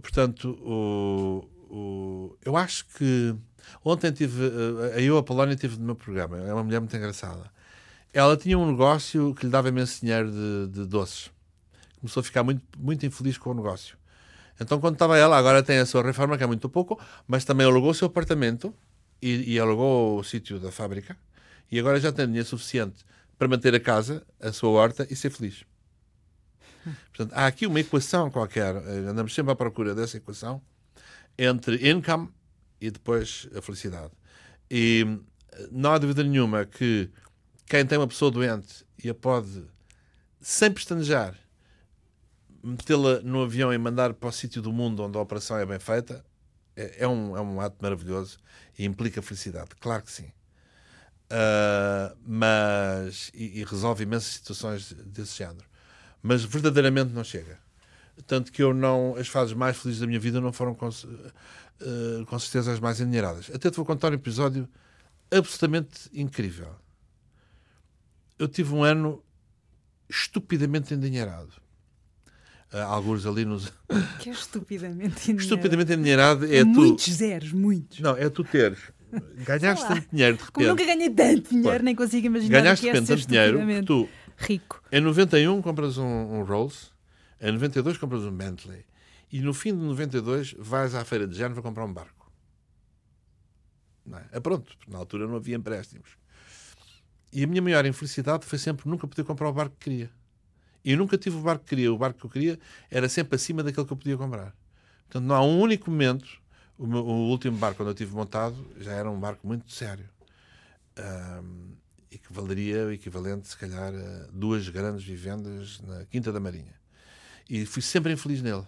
[0.00, 3.34] Portanto, o, o, eu acho que
[3.84, 4.44] ontem tive,
[4.94, 6.38] a eu, a Polónia, tive no meu programa.
[6.38, 7.50] É uma mulher muito engraçada.
[8.12, 11.30] Ela tinha um negócio que lhe dava imenso dinheiro de, de doces.
[11.98, 13.96] Começou a ficar muito, muito infeliz com o negócio.
[14.60, 17.66] Então, quando estava ela, agora tem a sua reforma, que é muito pouco, mas também
[17.66, 18.74] alugou o seu apartamento
[19.20, 21.16] e, e alugou o sítio da fábrica.
[21.70, 23.04] E agora já tem dinheiro suficiente
[23.36, 25.64] para manter a casa, a sua horta e ser feliz.
[27.14, 30.62] Portanto, há aqui uma equação qualquer, eh, andamos sempre à procura dessa equação,
[31.36, 32.28] entre income
[32.80, 34.12] e depois a felicidade.
[34.70, 35.04] E
[35.52, 37.10] eh, não há dúvida nenhuma que
[37.66, 39.64] quem tem uma pessoa doente e a pode,
[40.40, 41.34] sem pestanejar,
[42.64, 45.78] metê-la no avião e mandar para o sítio do mundo onde a operação é bem
[45.78, 46.24] feita
[46.76, 48.38] é, é, um, é um ato maravilhoso
[48.78, 49.70] e implica felicidade.
[49.78, 50.32] Claro que sim.
[51.26, 55.64] Uh, mas e, e, resolve imensas situações desse género.
[56.22, 57.58] Mas verdadeiramente não chega.
[58.26, 59.16] Tanto que eu não.
[59.16, 63.00] As fases mais felizes da minha vida não foram com, uh, com certeza as mais
[63.00, 63.50] endinheiradas.
[63.52, 64.68] Até te vou contar um episódio
[65.30, 66.74] absolutamente incrível.
[68.38, 69.22] Eu tive um ano
[70.08, 71.63] estupidamente endinheirado
[72.82, 73.72] alguns ali nos.
[74.18, 75.42] Que é estupidamente endinheirado.
[75.42, 76.70] Estupidamente endinheirado é, é tu.
[76.70, 78.00] Muitos zeros, muitos.
[78.00, 78.78] Não, é tu teres.
[79.46, 80.52] Ganhaste tanto dinheiro de repente.
[80.52, 84.08] Como nunca ganhei tanto dinheiro, nem consigo imaginar Ganhaste que é tanto dinheiro que tu.
[84.36, 84.82] Rico.
[84.90, 86.90] Em 91 compras um, um Rolls,
[87.40, 88.84] em 92 compras um Bentley
[89.30, 92.32] e no fim de 92 vais à feira de Génova comprar um barco.
[94.04, 94.24] Não é?
[94.32, 96.16] é pronto, na altura não havia empréstimos.
[97.32, 100.10] E a minha maior infelicidade foi sempre nunca poder comprar o barco que queria.
[100.84, 101.92] E eu nunca tive o barco que queria.
[101.92, 102.58] O barco que eu queria
[102.90, 104.54] era sempre acima daquele que eu podia comprar.
[105.04, 106.28] Portanto, não há um único momento.
[106.76, 110.08] O, meu, o último barco, quando eu tive montado, já era um barco muito sério.
[110.98, 111.76] Um,
[112.10, 116.74] e que valeria o equivalente, se calhar, a duas grandes vivendas na Quinta da Marinha.
[117.48, 118.66] E fui sempre infeliz nele.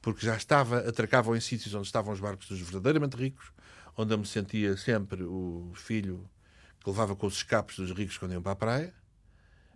[0.00, 3.52] Porque já estava, atracavam em sítios onde estavam os barcos dos verdadeiramente ricos,
[3.96, 6.28] onde eu me sentia sempre o filho
[6.82, 9.00] que levava com os escapes dos ricos quando iam para a praia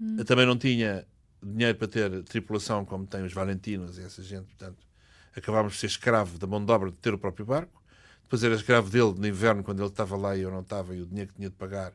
[0.01, 0.17] Hum.
[0.25, 1.07] Também não tinha
[1.45, 4.79] dinheiro para ter tripulação como tem os Valentinos e essa gente, portanto,
[5.37, 7.83] acabámos de ser escravo da mão de obra de ter o próprio barco.
[8.23, 11.03] Depois era escravo dele no inverno, quando ele estava lá e eu não estava, e
[11.03, 11.93] o dinheiro que tinha de pagar,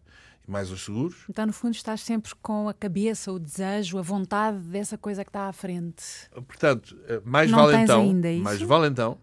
[0.48, 1.16] e mais os seguros.
[1.30, 5.30] Então, no fundo, estás sempre com a cabeça, o desejo, a vontade dessa coisa que
[5.30, 6.04] está à frente.
[6.32, 9.20] Portanto, eh, mais não vale então, mais vale então,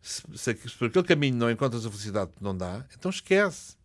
[0.00, 3.77] se, se, se por aquele caminho não encontras a felicidade que não dá, então esquece.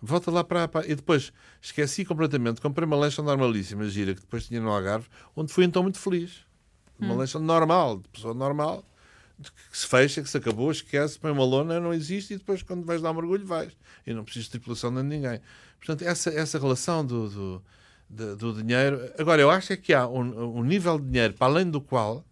[0.00, 0.86] Volta lá para, para.
[0.86, 2.60] E depois esqueci completamente.
[2.60, 6.46] Comprei uma lancha normalíssima, gira, que depois tinha no Algarve, onde fui então muito feliz.
[6.98, 7.18] Uma hum.
[7.18, 8.84] lancha normal, de pessoa normal,
[9.40, 12.84] que se fecha, que se acabou, esquece, põe uma lona, não existe, e depois quando
[12.84, 13.76] vais dar um mergulho, vais.
[14.06, 15.40] E não precisas de tripulação de ninguém.
[15.78, 17.62] Portanto, essa, essa relação do, do,
[18.08, 19.00] do, do dinheiro.
[19.18, 22.24] Agora, eu acho é que há um, um nível de dinheiro para além do qual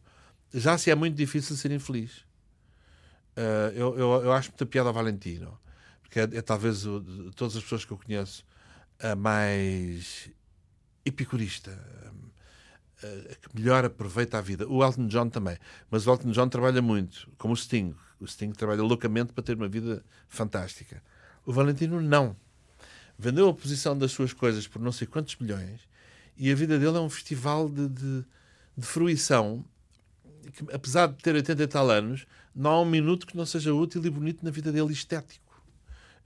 [0.54, 2.24] já se é muito difícil ser infeliz.
[3.36, 5.58] Uh, eu, eu, eu acho muita piada ao Valentino
[6.10, 8.44] que é, é talvez o, de todas as pessoas que eu conheço
[8.98, 10.30] a mais
[11.04, 11.78] epicurista,
[13.02, 14.66] a que melhor aproveita a vida.
[14.68, 15.58] O Elton John também,
[15.90, 17.94] mas o Elton John trabalha muito, como o Sting.
[18.18, 21.02] O Sting trabalha loucamente para ter uma vida fantástica.
[21.44, 22.36] O Valentino não.
[23.18, 25.80] Vendeu a posição das suas coisas por não sei quantos milhões
[26.36, 28.24] e a vida dele é um festival de, de,
[28.76, 29.64] de fruição
[30.52, 33.72] que, apesar de ter 80 e tal anos, não há um minuto que não seja
[33.72, 35.45] útil e bonito na vida dele estético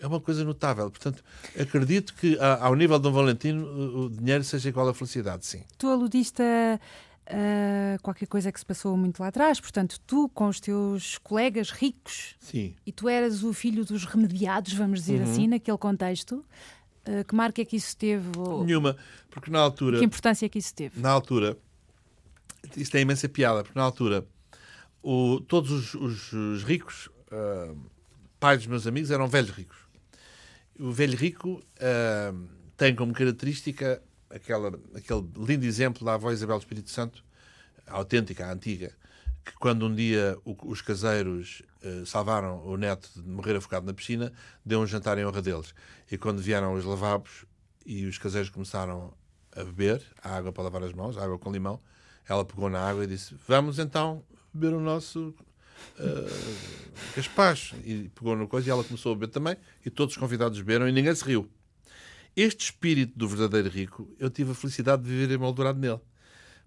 [0.00, 0.90] é uma coisa notável.
[0.90, 1.22] Portanto,
[1.58, 5.62] acredito que ao nível de Dom Valentino o dinheiro seja igual à felicidade, sim.
[5.78, 6.80] Tu aludiste a
[7.30, 11.70] uh, qualquer coisa que se passou muito lá atrás, portanto, tu com os teus colegas
[11.70, 12.74] ricos sim.
[12.84, 15.30] e tu eras o filho dos remediados, vamos dizer uhum.
[15.30, 16.44] assim, naquele contexto.
[17.06, 18.26] Uh, que marca é que isso teve?
[18.64, 18.96] Nenhuma,
[19.30, 19.98] porque na altura.
[19.98, 21.00] Que importância é que isso teve?
[21.00, 21.56] Na altura,
[22.76, 24.26] isto é imensa piada, porque na altura
[25.02, 27.76] o, todos os, os, os ricos, uh,
[28.38, 29.89] pais dos meus amigos, eram velhos ricos
[30.80, 36.62] o velho rico uh, tem como característica aquela, aquele lindo exemplo da avó Isabel do
[36.62, 37.22] Espírito Santo,
[37.86, 38.92] a autêntica, a antiga,
[39.44, 43.92] que quando um dia o, os caseiros uh, salvaram o neto de morrer afogado na
[43.92, 44.32] piscina,
[44.64, 45.74] deu um jantar em honra deles.
[46.10, 47.44] E quando vieram os lavabos
[47.84, 49.12] e os caseiros começaram
[49.52, 51.78] a beber a água para lavar as mãos, água com limão,
[52.26, 55.34] ela pegou na água e disse: Vamos então beber o nosso
[55.98, 57.72] uh, Gaspaz.
[57.84, 59.56] E pegou no coisa e ela começou a beber também.
[59.84, 61.48] E todos os convidados beberam e ninguém se riu.
[62.36, 66.00] Este espírito do verdadeiro rico, eu tive a felicidade de viver emoldurado nele.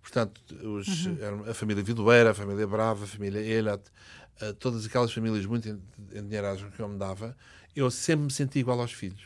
[0.02, 1.49] Portanto, os, uhum.
[1.49, 3.82] a família Vidoeira, a família Brava, a família Elat,
[4.41, 5.69] uh, todas aquelas famílias muito
[6.13, 7.36] endinheiradas que eu me dava,
[7.73, 9.23] eu sempre me senti igual aos filhos.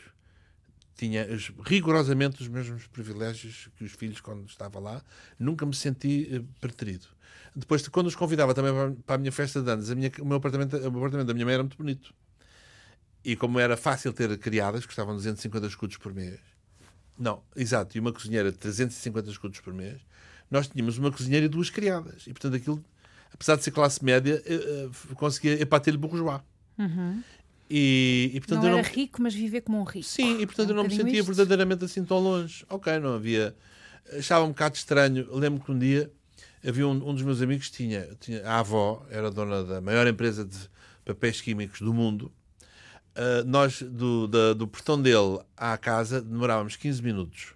[0.96, 1.26] Tinha
[1.64, 5.02] rigorosamente os mesmos privilégios que os filhos quando estava lá.
[5.38, 7.08] Nunca me senti uh, preterido.
[7.54, 8.72] Depois, quando os convidava também
[9.06, 11.54] para a minha festa de anos, minha, o, meu apartamento, o apartamento da minha mãe
[11.54, 12.14] era muito bonito.
[13.24, 16.40] E como era fácil ter criadas, custavam 250 escudos por mês.
[17.18, 20.00] Não, exato, e uma cozinheira de 350 escudos por mês,
[20.50, 22.26] nós tínhamos uma cozinheira e duas criadas.
[22.26, 22.84] E, portanto, aquilo,
[23.32, 26.40] apesar de ser classe média, eh, eh, conseguia epater-lhe bourgeois.
[26.78, 27.22] Uhum.
[27.68, 30.06] E, e, portanto, não eu era rico, mas vivia como um rico.
[30.06, 31.26] Sim, e portanto é um eu não me sentia isto.
[31.26, 32.64] verdadeiramente assim tão longe.
[32.68, 33.54] Ok, não havia.
[34.16, 35.28] Achava um bocado estranho.
[35.36, 36.10] Lembro que um dia
[36.66, 40.44] havia um, um, dos meus amigos tinha, tinha a avó era dona da maior empresa
[40.44, 40.58] de
[41.04, 42.32] papéis químicos do mundo.
[43.16, 47.54] Uh, nós do, da, do portão dele à casa demorávamos 15 minutos.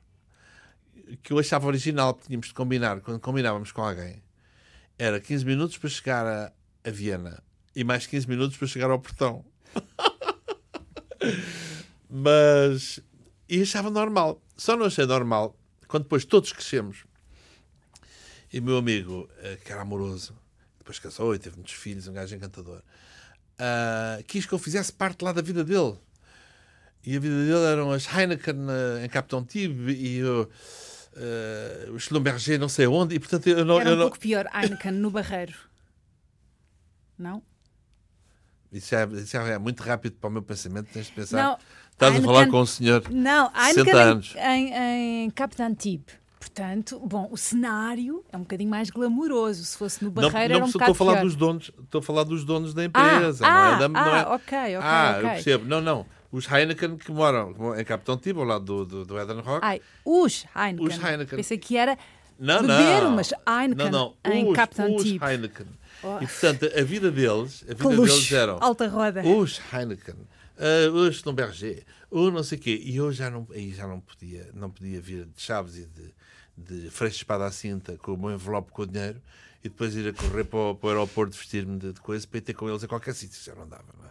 [1.22, 4.22] Que eu achava original, porque tínhamos de combinar quando combinávamos com alguém.
[4.98, 6.52] Era 15 minutos para chegar a,
[6.84, 7.42] a Viena
[7.74, 9.44] e mais 15 minutos para chegar ao portão.
[12.08, 13.00] Mas
[13.48, 14.42] e achava normal.
[14.56, 17.04] Só não achei normal quando depois todos crescemos
[18.52, 20.36] e meu amigo, eh, que era amoroso,
[20.78, 25.24] depois casou e teve muitos filhos, um gajo encantador, uh, quis que eu fizesse parte
[25.24, 25.96] lá da vida dele.
[27.04, 31.98] E a vida dele eram as Heineken uh, em Capitão Tibe e o, uh, o
[31.98, 33.14] Schlumberger não sei onde.
[33.14, 35.54] E, portanto, eu não, era um eu pouco pior, Heineken no Barreiro.
[37.18, 37.42] Não?
[38.72, 40.92] Isso é, isso é, muito rápido para o meu pensamento.
[40.92, 41.42] Tens de pensar.
[41.42, 41.58] Não,
[41.92, 44.34] Estás Heineken, a falar com um senhor não, Heineken 60 anos.
[44.36, 46.21] Em, em, em Capitão Tibe.
[46.42, 49.64] Portanto, bom, o cenário é um bocadinho mais glamouroso.
[49.64, 51.98] Se fosse no Barreiro, não, não, era um bocado estou a falar dos donos, estou
[52.00, 53.46] a falar dos donos da empresa.
[53.46, 54.26] Ah, não é da, não ah, é...
[54.26, 54.76] ok, ok.
[54.80, 55.24] Ah, okay.
[55.24, 55.64] eu percebo.
[55.66, 56.04] Não, não.
[56.32, 59.64] Os Heineken que moram em Capitão Tibo, ao lado do, do, do Eden Rock.
[59.64, 60.86] Ai, os Heineken.
[60.88, 61.36] Os Heineken.
[61.36, 61.96] Pensei que era
[62.36, 63.12] não, beber não.
[63.12, 64.32] umas Heineken não, não.
[64.32, 65.24] em os, Capitão os Tibo.
[65.24, 65.66] Heineken.
[66.02, 66.16] Oh.
[66.20, 68.58] E, portanto, a vida deles, a vida Luxo, deles eram...
[68.60, 69.22] Alta roda.
[69.22, 70.16] Os Heineken.
[70.58, 71.84] Uh, os Schlumberger.
[72.10, 72.82] O não sei o quê.
[72.82, 76.12] E eu já não, aí já não podia, não podia vir de Chaves e de
[76.62, 79.20] de freixo espada à cinta com o meu envelope com o dinheiro
[79.62, 82.38] e depois ir a correr para o, para o aeroporto vestir-me de, de coisa para
[82.38, 84.10] ir ter com eles a qualquer sítio, já não dava, não é?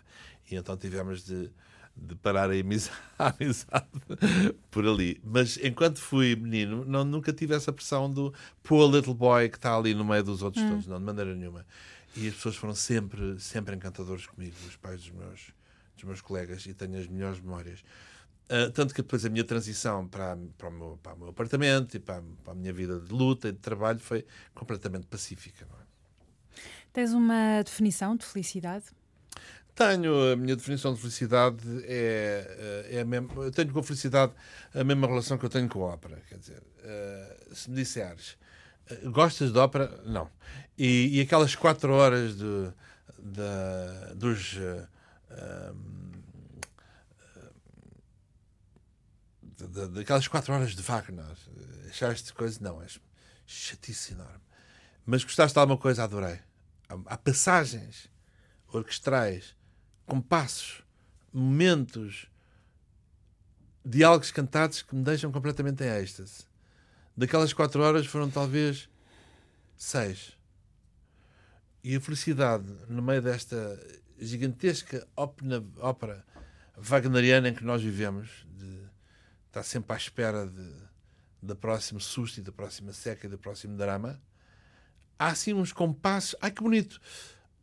[0.50, 1.50] E então tivemos de,
[1.96, 3.88] de parar a amizade, a amizade,
[4.70, 5.22] por ali.
[5.24, 8.34] Mas enquanto fui menino, não, nunca tive essa pressão do
[8.64, 10.70] poor little boy que está ali no meio dos outros hum.
[10.70, 11.66] todos, não, de maneira nenhuma.
[12.16, 15.54] E as pessoas foram sempre, sempre encantadores comigo, os pais dos meus,
[15.96, 17.84] dos meus colegas, e tenho as melhores memórias.
[18.52, 21.96] Uh, tanto que depois a minha transição para, para, o, meu, para o meu apartamento
[21.96, 25.66] e para, para, a minha vida de luta e de trabalho foi completamente pacífica.
[25.66, 26.62] É?
[26.92, 28.88] Tens uma definição de felicidade?
[29.74, 34.34] Tenho, a minha definição de felicidade é, é a mesma, eu tenho com a felicidade
[34.74, 36.22] a mesma relação que eu tenho com a ópera.
[36.28, 38.38] Quer dizer, uh, se me disseres,
[38.92, 40.02] uh, gostas de ópera?
[40.06, 40.30] Não.
[40.78, 42.74] E, e aquelas quatro horas de,
[43.18, 44.58] de dos.
[44.58, 46.01] Uh,
[49.68, 51.26] daquelas quatro horas de Wagner,
[51.90, 52.60] achaste coisa?
[52.62, 52.88] Não, é
[53.46, 54.42] chatice enorme.
[55.06, 56.04] Mas gostaste de alguma coisa?
[56.04, 56.40] Adorei.
[57.06, 58.10] Há passagens
[58.68, 59.56] orquestrais
[60.06, 60.84] compassos,
[61.32, 62.28] momentos,
[63.86, 66.46] diálogos cantados que me deixam completamente em êxtase.
[67.16, 68.90] Daquelas quatro horas foram talvez
[69.78, 70.38] seis.
[71.84, 73.80] E a felicidade, no meio desta
[74.20, 76.26] gigantesca ópera
[76.78, 78.46] wagneriana em que nós vivemos,
[79.52, 80.74] estar sempre à espera de,
[81.42, 84.20] da próxima susto e da próxima seca e do próximo drama,
[85.20, 86.36] há assim uns compassos.
[86.42, 87.00] Ai que bonito!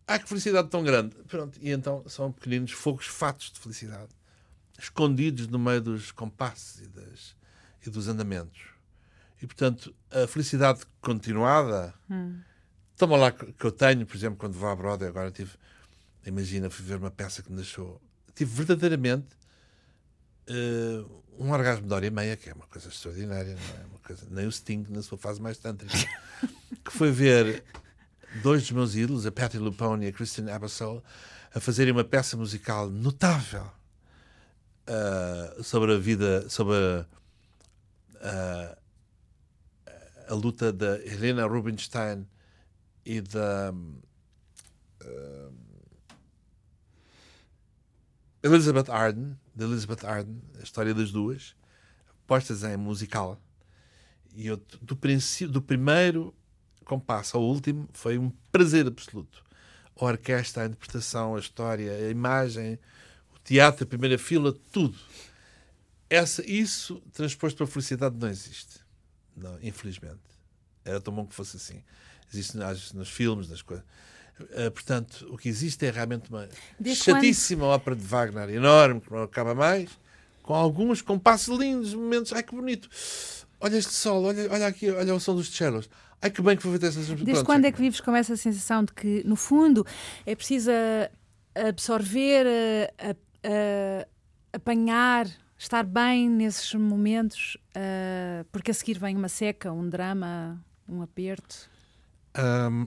[0.07, 1.15] Ai, que felicidade tão grande.
[1.27, 4.09] Pronto, e então são pequeninos fogos fatos de felicidade,
[4.79, 7.37] escondidos no meio dos compassos e, das,
[7.87, 8.59] e dos andamentos.
[9.43, 12.41] E, portanto, a felicidade continuada, hum.
[12.97, 15.53] toma lá que eu tenho, por exemplo, quando vou à Broadway, agora tive,
[16.25, 18.01] imagina, fui ver uma peça que me deixou,
[18.35, 19.29] tive verdadeiramente
[20.49, 23.87] uh, um orgasmo de hora e meia, que é uma coisa extraordinária, não é?
[23.87, 25.95] Uma coisa, nem o Sting na sua fase mais tântrica,
[26.85, 27.65] que foi ver
[28.43, 31.03] dois dos meus ídolos, a Patti LuPone e a Christine Abbasol,
[31.55, 33.71] a fazerem uma peça musical notável
[34.89, 37.07] uh, sobre a vida, sobre a,
[39.87, 42.27] a, a, luta da Helena Rubinstein
[43.05, 45.68] e da uh,
[48.43, 51.57] Elizabeth Arden, de Elizabeth Arden, a história das duas,
[52.27, 53.41] postas em musical.
[54.35, 56.35] E eu, do, princípio, do primeiro
[56.85, 59.43] compasso ao último foi um prazer absoluto.
[59.97, 62.79] A orquestra, a interpretação, a história, a imagem,
[63.35, 64.97] o teatro, a primeira fila, tudo.
[66.09, 68.81] Essa, isso transposto para a felicidade não existe.
[69.37, 70.21] Não, infelizmente.
[70.85, 71.83] Era tão bom que fosse assim.
[72.33, 73.85] Existe nos, filmes, nas coisas.
[74.41, 77.71] Uh, portanto, o que existe é realmente uma Desde chatíssima quando...
[77.71, 79.91] ópera de Wagner, enorme, que não acaba mais,
[80.43, 82.33] com alguns compassos lindos, momentos.
[82.33, 82.89] Ai que bonito!
[83.61, 85.89] Olha este sol, olha, olha aqui, olha o som dos cellos.
[86.23, 88.37] Ai que bem que foi feita essa Desde Pronto, quando é que vives com essa
[88.37, 89.87] sensação de que, no fundo,
[90.27, 90.71] é preciso
[91.55, 94.07] absorver, a, a, a,
[94.53, 97.57] apanhar, estar bem nesses momentos,
[98.53, 101.69] porque a seguir vem uma seca, um drama, um aperto?
[102.37, 102.87] Um,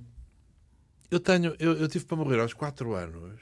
[1.12, 3.40] eu tenho, eu, eu, tive para morrer aos 4 anos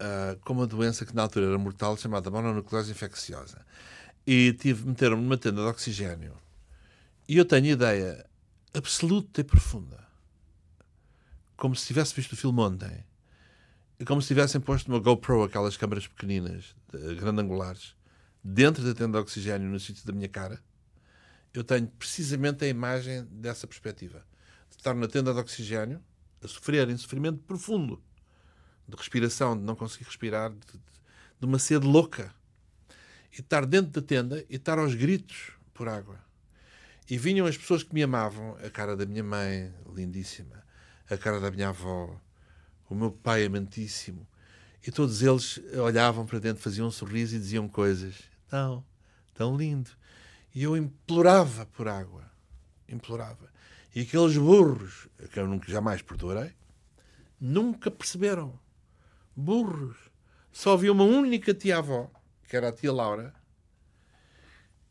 [0.00, 3.66] uh, com uma doença que na altura era mortal chamada mononucleose infecciosa
[4.24, 6.36] e tive meteram-me numa tenda de oxigênio.
[7.28, 8.24] E eu tenho ideia
[8.72, 10.06] absoluta e profunda.
[11.56, 13.04] Como se tivesse visto o filme ontem.
[13.98, 16.74] E como se tivessem posto uma GoPro, aquelas câmaras pequeninas,
[17.18, 17.94] grande-angulares,
[18.42, 20.62] dentro da tenda de oxigênio, no sítio da minha cara.
[21.52, 24.24] Eu tenho precisamente a imagem dessa perspectiva.
[24.70, 26.00] De estar na tenda de oxigênio,
[26.42, 28.02] a sofrer em sofrimento profundo,
[28.88, 30.58] de respiração, de não conseguir respirar, de,
[31.38, 32.34] de uma sede louca
[33.32, 36.18] e estar dentro da tenda e estar aos gritos por água.
[37.08, 40.64] E vinham as pessoas que me amavam, a cara da minha mãe, lindíssima,
[41.08, 42.20] a cara da minha avó,
[42.88, 44.26] o meu pai amantíssimo,
[44.86, 48.14] e todos eles olhavam para dentro, faziam um sorriso e diziam coisas.
[48.48, 48.84] Tão,
[49.34, 49.90] tão lindo.
[50.54, 52.30] E eu implorava por água.
[52.88, 53.49] Implorava.
[53.94, 56.52] E aqueles burros, que eu nunca jamais perdoarei,
[57.40, 58.58] nunca perceberam.
[59.34, 59.96] Burros.
[60.52, 62.10] Só havia uma única tia-avó
[62.48, 63.32] que era a tia Laura,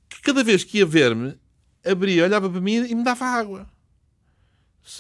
[0.08, 1.38] que cada vez que ia ver-me,
[1.86, 3.70] abria, olhava para mim e me dava água.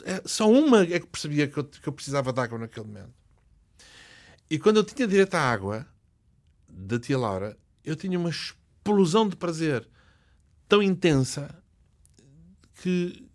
[0.03, 3.13] É, só uma é que percebia que eu, que eu precisava de água naquele momento.
[4.49, 5.87] E quando eu tinha direito à água
[6.67, 9.87] da tia Laura, eu tinha uma explosão de prazer
[10.67, 11.63] tão intensa
[12.81, 13.28] que,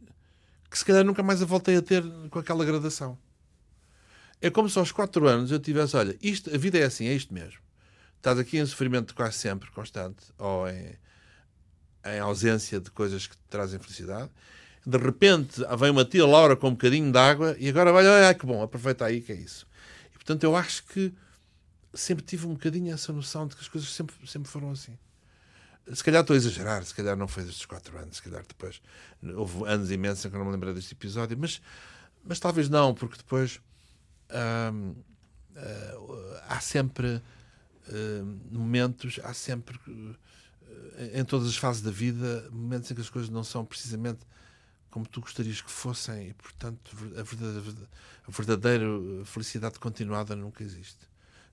[0.75, 3.16] que se calhar nunca mais a voltei a ter com aquela gradação.
[4.41, 7.14] É como se aos quatro anos eu tivesse, olha, isto, a vida é assim, é
[7.14, 7.64] isto mesmo
[8.25, 10.97] estás aqui em sofrimento quase sempre, constante, ou em,
[12.07, 14.31] em ausência de coisas que te trazem felicidade.
[14.87, 18.35] De repente vem uma tia Laura com um bocadinho de água e agora vai, olha
[18.35, 19.66] que bom, aproveita aí que é isso.
[20.09, 21.12] E portanto eu acho que
[21.93, 24.97] sempre tive um bocadinho essa noção de que as coisas sempre, sempre foram assim.
[25.93, 28.80] Se calhar estou a exagerar, se calhar não foi destes quatro anos, se calhar depois
[29.37, 31.61] houve anos imensos em que eu não me lembrei deste episódio, mas,
[32.24, 33.61] mas talvez não, porque depois
[34.72, 34.95] hum,
[35.57, 40.16] uh, há sempre uh, momentos, há sempre uh,
[41.12, 44.20] em todas as fases da vida, momentos em que as coisas não são precisamente
[44.91, 47.89] como tu gostarias que fossem, e portanto a verdadeira,
[48.26, 48.87] a verdadeira
[49.24, 51.01] felicidade continuada nunca existe.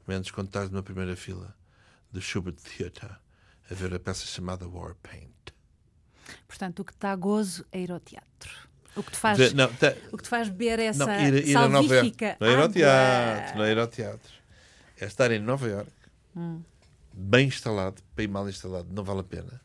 [0.07, 1.53] Menos quando estás numa primeira fila
[2.11, 3.15] do Schubert Theatre
[3.71, 5.31] a ver a peça chamada War Paint.
[6.47, 8.69] Portanto, o que está a gozo é ir ao teatro.
[8.95, 11.53] O que te faz, não, tá, o que te faz beber essa não, ir, ir
[11.53, 14.33] salvífica Não é ir ao teatro, não é ir ao teatro.
[14.99, 15.91] É estar em Nova York,
[16.35, 16.61] hum.
[17.13, 19.61] bem instalado, bem mal instalado, não vale a pena.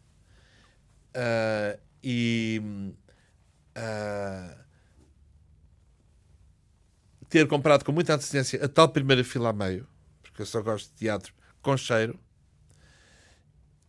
[1.16, 2.62] Uh, e
[3.76, 4.56] uh,
[7.28, 9.88] ter comprado com muita antecedência a tal primeira fila a meio,
[10.22, 12.16] porque eu só gosto de teatro com cheiro.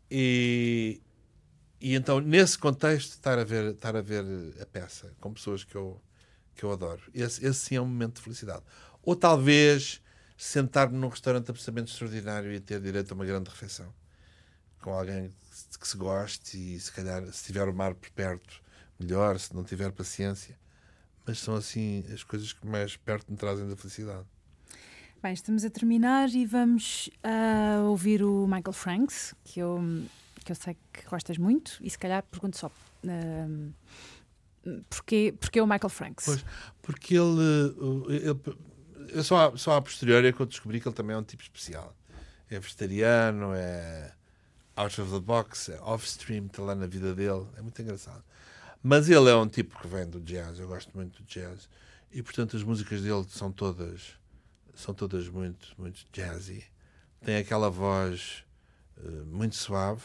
[0.09, 1.01] E,
[1.79, 4.23] e então, nesse contexto, estar a ver, estar a, ver
[4.61, 6.01] a peça com pessoas que eu,
[6.55, 8.63] que eu adoro, esse, esse sim é um momento de felicidade.
[9.03, 10.01] Ou talvez
[10.37, 13.93] sentar-me num restaurante absolutamente extraordinário e ter direito a uma grande refeição
[14.81, 15.29] com alguém
[15.79, 18.61] que se goste e se calhar se tiver o mar por perto
[18.99, 20.57] melhor, se não tiver paciência.
[21.25, 24.25] Mas são assim as coisas que mais perto me trazem da felicidade
[25.21, 29.81] Bem, estamos a terminar e vamos uh, ouvir o Michael Franks, que eu,
[30.45, 32.67] que eu sei que gostas muito, e se calhar pergunto só.
[33.03, 33.73] Uh,
[34.87, 36.25] porquê, porquê o Michael Franks?
[36.25, 36.45] Pois,
[36.83, 37.75] porque ele,
[38.09, 38.39] ele
[39.09, 41.41] eu só, só a posteriori é que eu descobri que ele também é um tipo
[41.41, 41.95] especial.
[42.47, 44.13] É vegetariano, é
[44.75, 47.47] out of the box, é off-stream, está lá na vida dele.
[47.57, 48.23] É muito engraçado.
[48.83, 51.67] Mas ele é um tipo que vem do jazz, eu gosto muito do jazz.
[52.11, 54.15] E portanto as músicas dele são todas
[54.77, 56.63] são todas muito, muito jazzy.
[57.21, 58.45] Tem aquela voz
[58.97, 60.03] uh, muito suave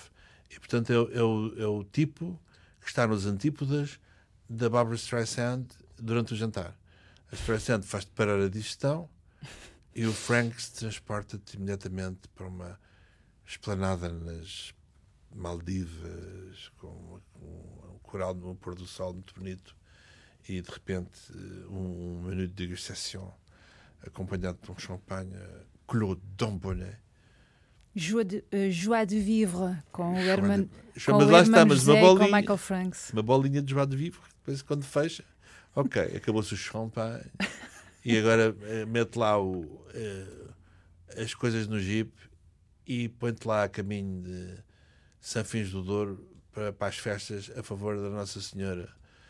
[0.51, 2.41] e, portanto, é, é, o, é o tipo
[2.81, 4.01] que está nos antípodas
[4.49, 5.67] da Barbara Streisand
[5.99, 6.77] durante o jantar.
[7.31, 9.09] A Streisand faz-te parar a digestão
[9.95, 12.81] e o Frank se transporta-te imediatamente para uma
[13.47, 14.75] esplanada nas
[15.35, 19.77] Maldivas, com, um coral no pôr do sol muito bonito
[20.49, 21.33] e de repente
[21.71, 23.33] um, um menu de degustação
[24.07, 25.33] acompanhado por um champanhe
[25.87, 26.99] Claude Dambonnet.
[27.95, 30.65] Joie de, uh, joie de Vivre com o Herman,
[31.05, 33.11] com mas lá está, mas uma bolinha, com Michael Franks.
[33.13, 35.25] Uma bolinha de Joie de Vivre, depois quando fecha,
[35.77, 37.23] ok, acabou-se o champanhe
[38.03, 40.55] e agora uh, mete lá o, uh,
[41.19, 42.11] as coisas no jeep
[42.87, 44.59] e põe-te lá a caminho de
[45.21, 48.89] São Fins do Douro para, para as festas a favor da Nossa Senhora.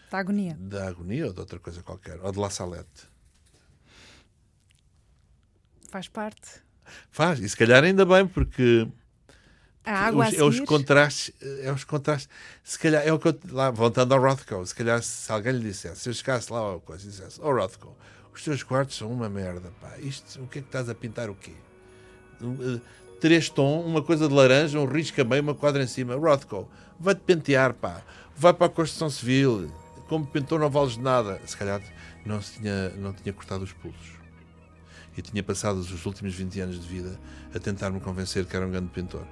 [0.08, 0.56] Da agonia.
[0.60, 3.10] Da agonia ou de outra coisa qualquer, ou de La Salette.
[5.92, 6.62] Faz parte.
[7.10, 8.88] Faz, e se calhar ainda bem, porque
[9.84, 12.30] a água os, é os contrastes, é os contrastes.
[12.64, 15.68] Se calhar é o que eu, lá, voltando ao Rothko, se calhar se alguém lhe
[15.68, 17.94] dissesse, se eu chegasse lá ao coisa e dissesse, oh Rothko,
[18.32, 19.98] os teus quartos são uma merda, pá.
[19.98, 21.52] Isto, o que é que estás a pintar o quê?
[22.40, 22.80] Eh,
[23.20, 26.14] três tons, uma coisa de laranja, um risco meio, uma quadra em cima.
[26.14, 28.00] Rothko, vai-te pentear, pá.
[28.34, 29.70] Vai para a construção civil.
[30.08, 31.38] Como pintor não vales nada.
[31.44, 31.82] Se calhar
[32.24, 34.21] não, tinha, não tinha cortado os pulsos
[35.16, 37.18] e tinha passado os últimos 20 anos de vida
[37.54, 39.26] a tentar me convencer que era um grande pintor.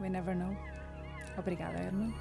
[0.00, 0.56] We never know.
[1.38, 2.14] Obrigada, Herman.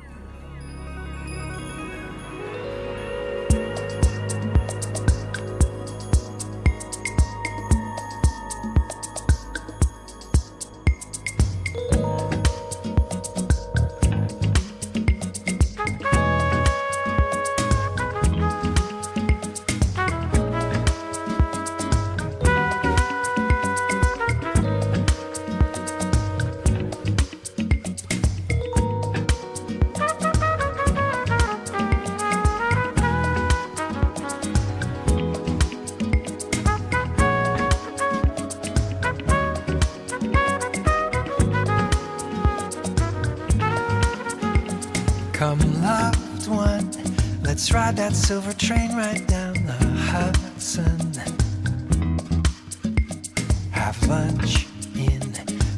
[54.09, 55.21] Lunch in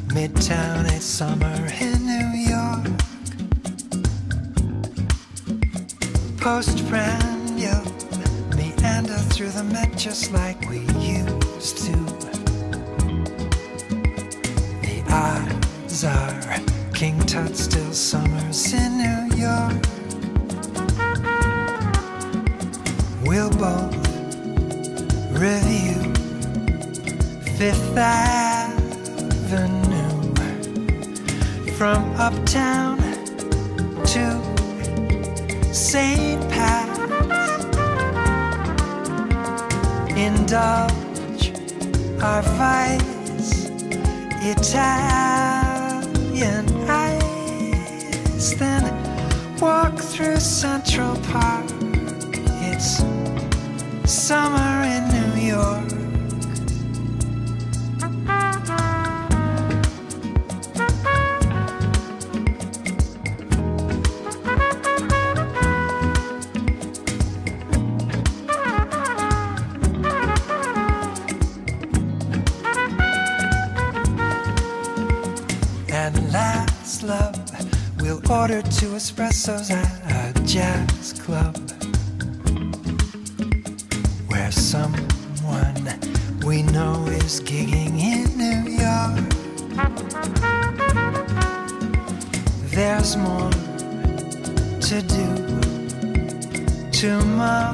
[0.08, 2.88] Midtown, it's summer in New York.
[6.38, 7.84] Postprandial,
[8.56, 11.96] meander through the Met just like we used to.
[14.80, 16.40] The odds are
[16.94, 19.82] King Tut still summers in New York.
[23.24, 23.94] we'll both
[25.38, 26.01] review
[27.62, 29.54] Fifth Avenue
[31.76, 32.98] from uptown
[34.04, 34.24] to
[35.72, 36.42] St.
[36.50, 36.98] Pat's.
[40.16, 41.52] Indulge
[42.20, 43.70] our vice,
[44.42, 45.46] Italian
[46.90, 48.82] ice, then
[49.60, 51.70] walk through Central Park.
[52.66, 53.04] It's
[54.04, 55.81] summer in New York.
[79.42, 81.56] Espressos at a jazz club
[84.28, 85.88] where someone
[86.44, 89.18] we know is gigging in New York.
[92.70, 93.50] There's more
[94.80, 95.60] to do
[96.92, 97.72] tomorrow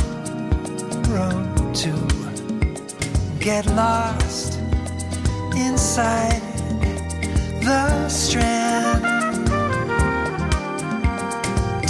[1.74, 1.92] to
[3.40, 4.58] get lost
[5.54, 6.42] inside
[7.62, 9.17] the strand.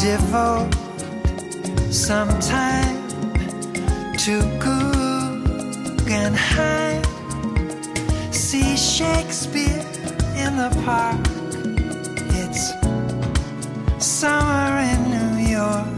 [0.01, 0.72] Devote
[1.92, 3.09] some time
[4.16, 4.40] to
[6.05, 7.03] Guggenheim.
[8.32, 9.84] See Shakespeare
[10.36, 11.18] in the park.
[12.38, 12.72] It's
[13.99, 15.97] summer in New York.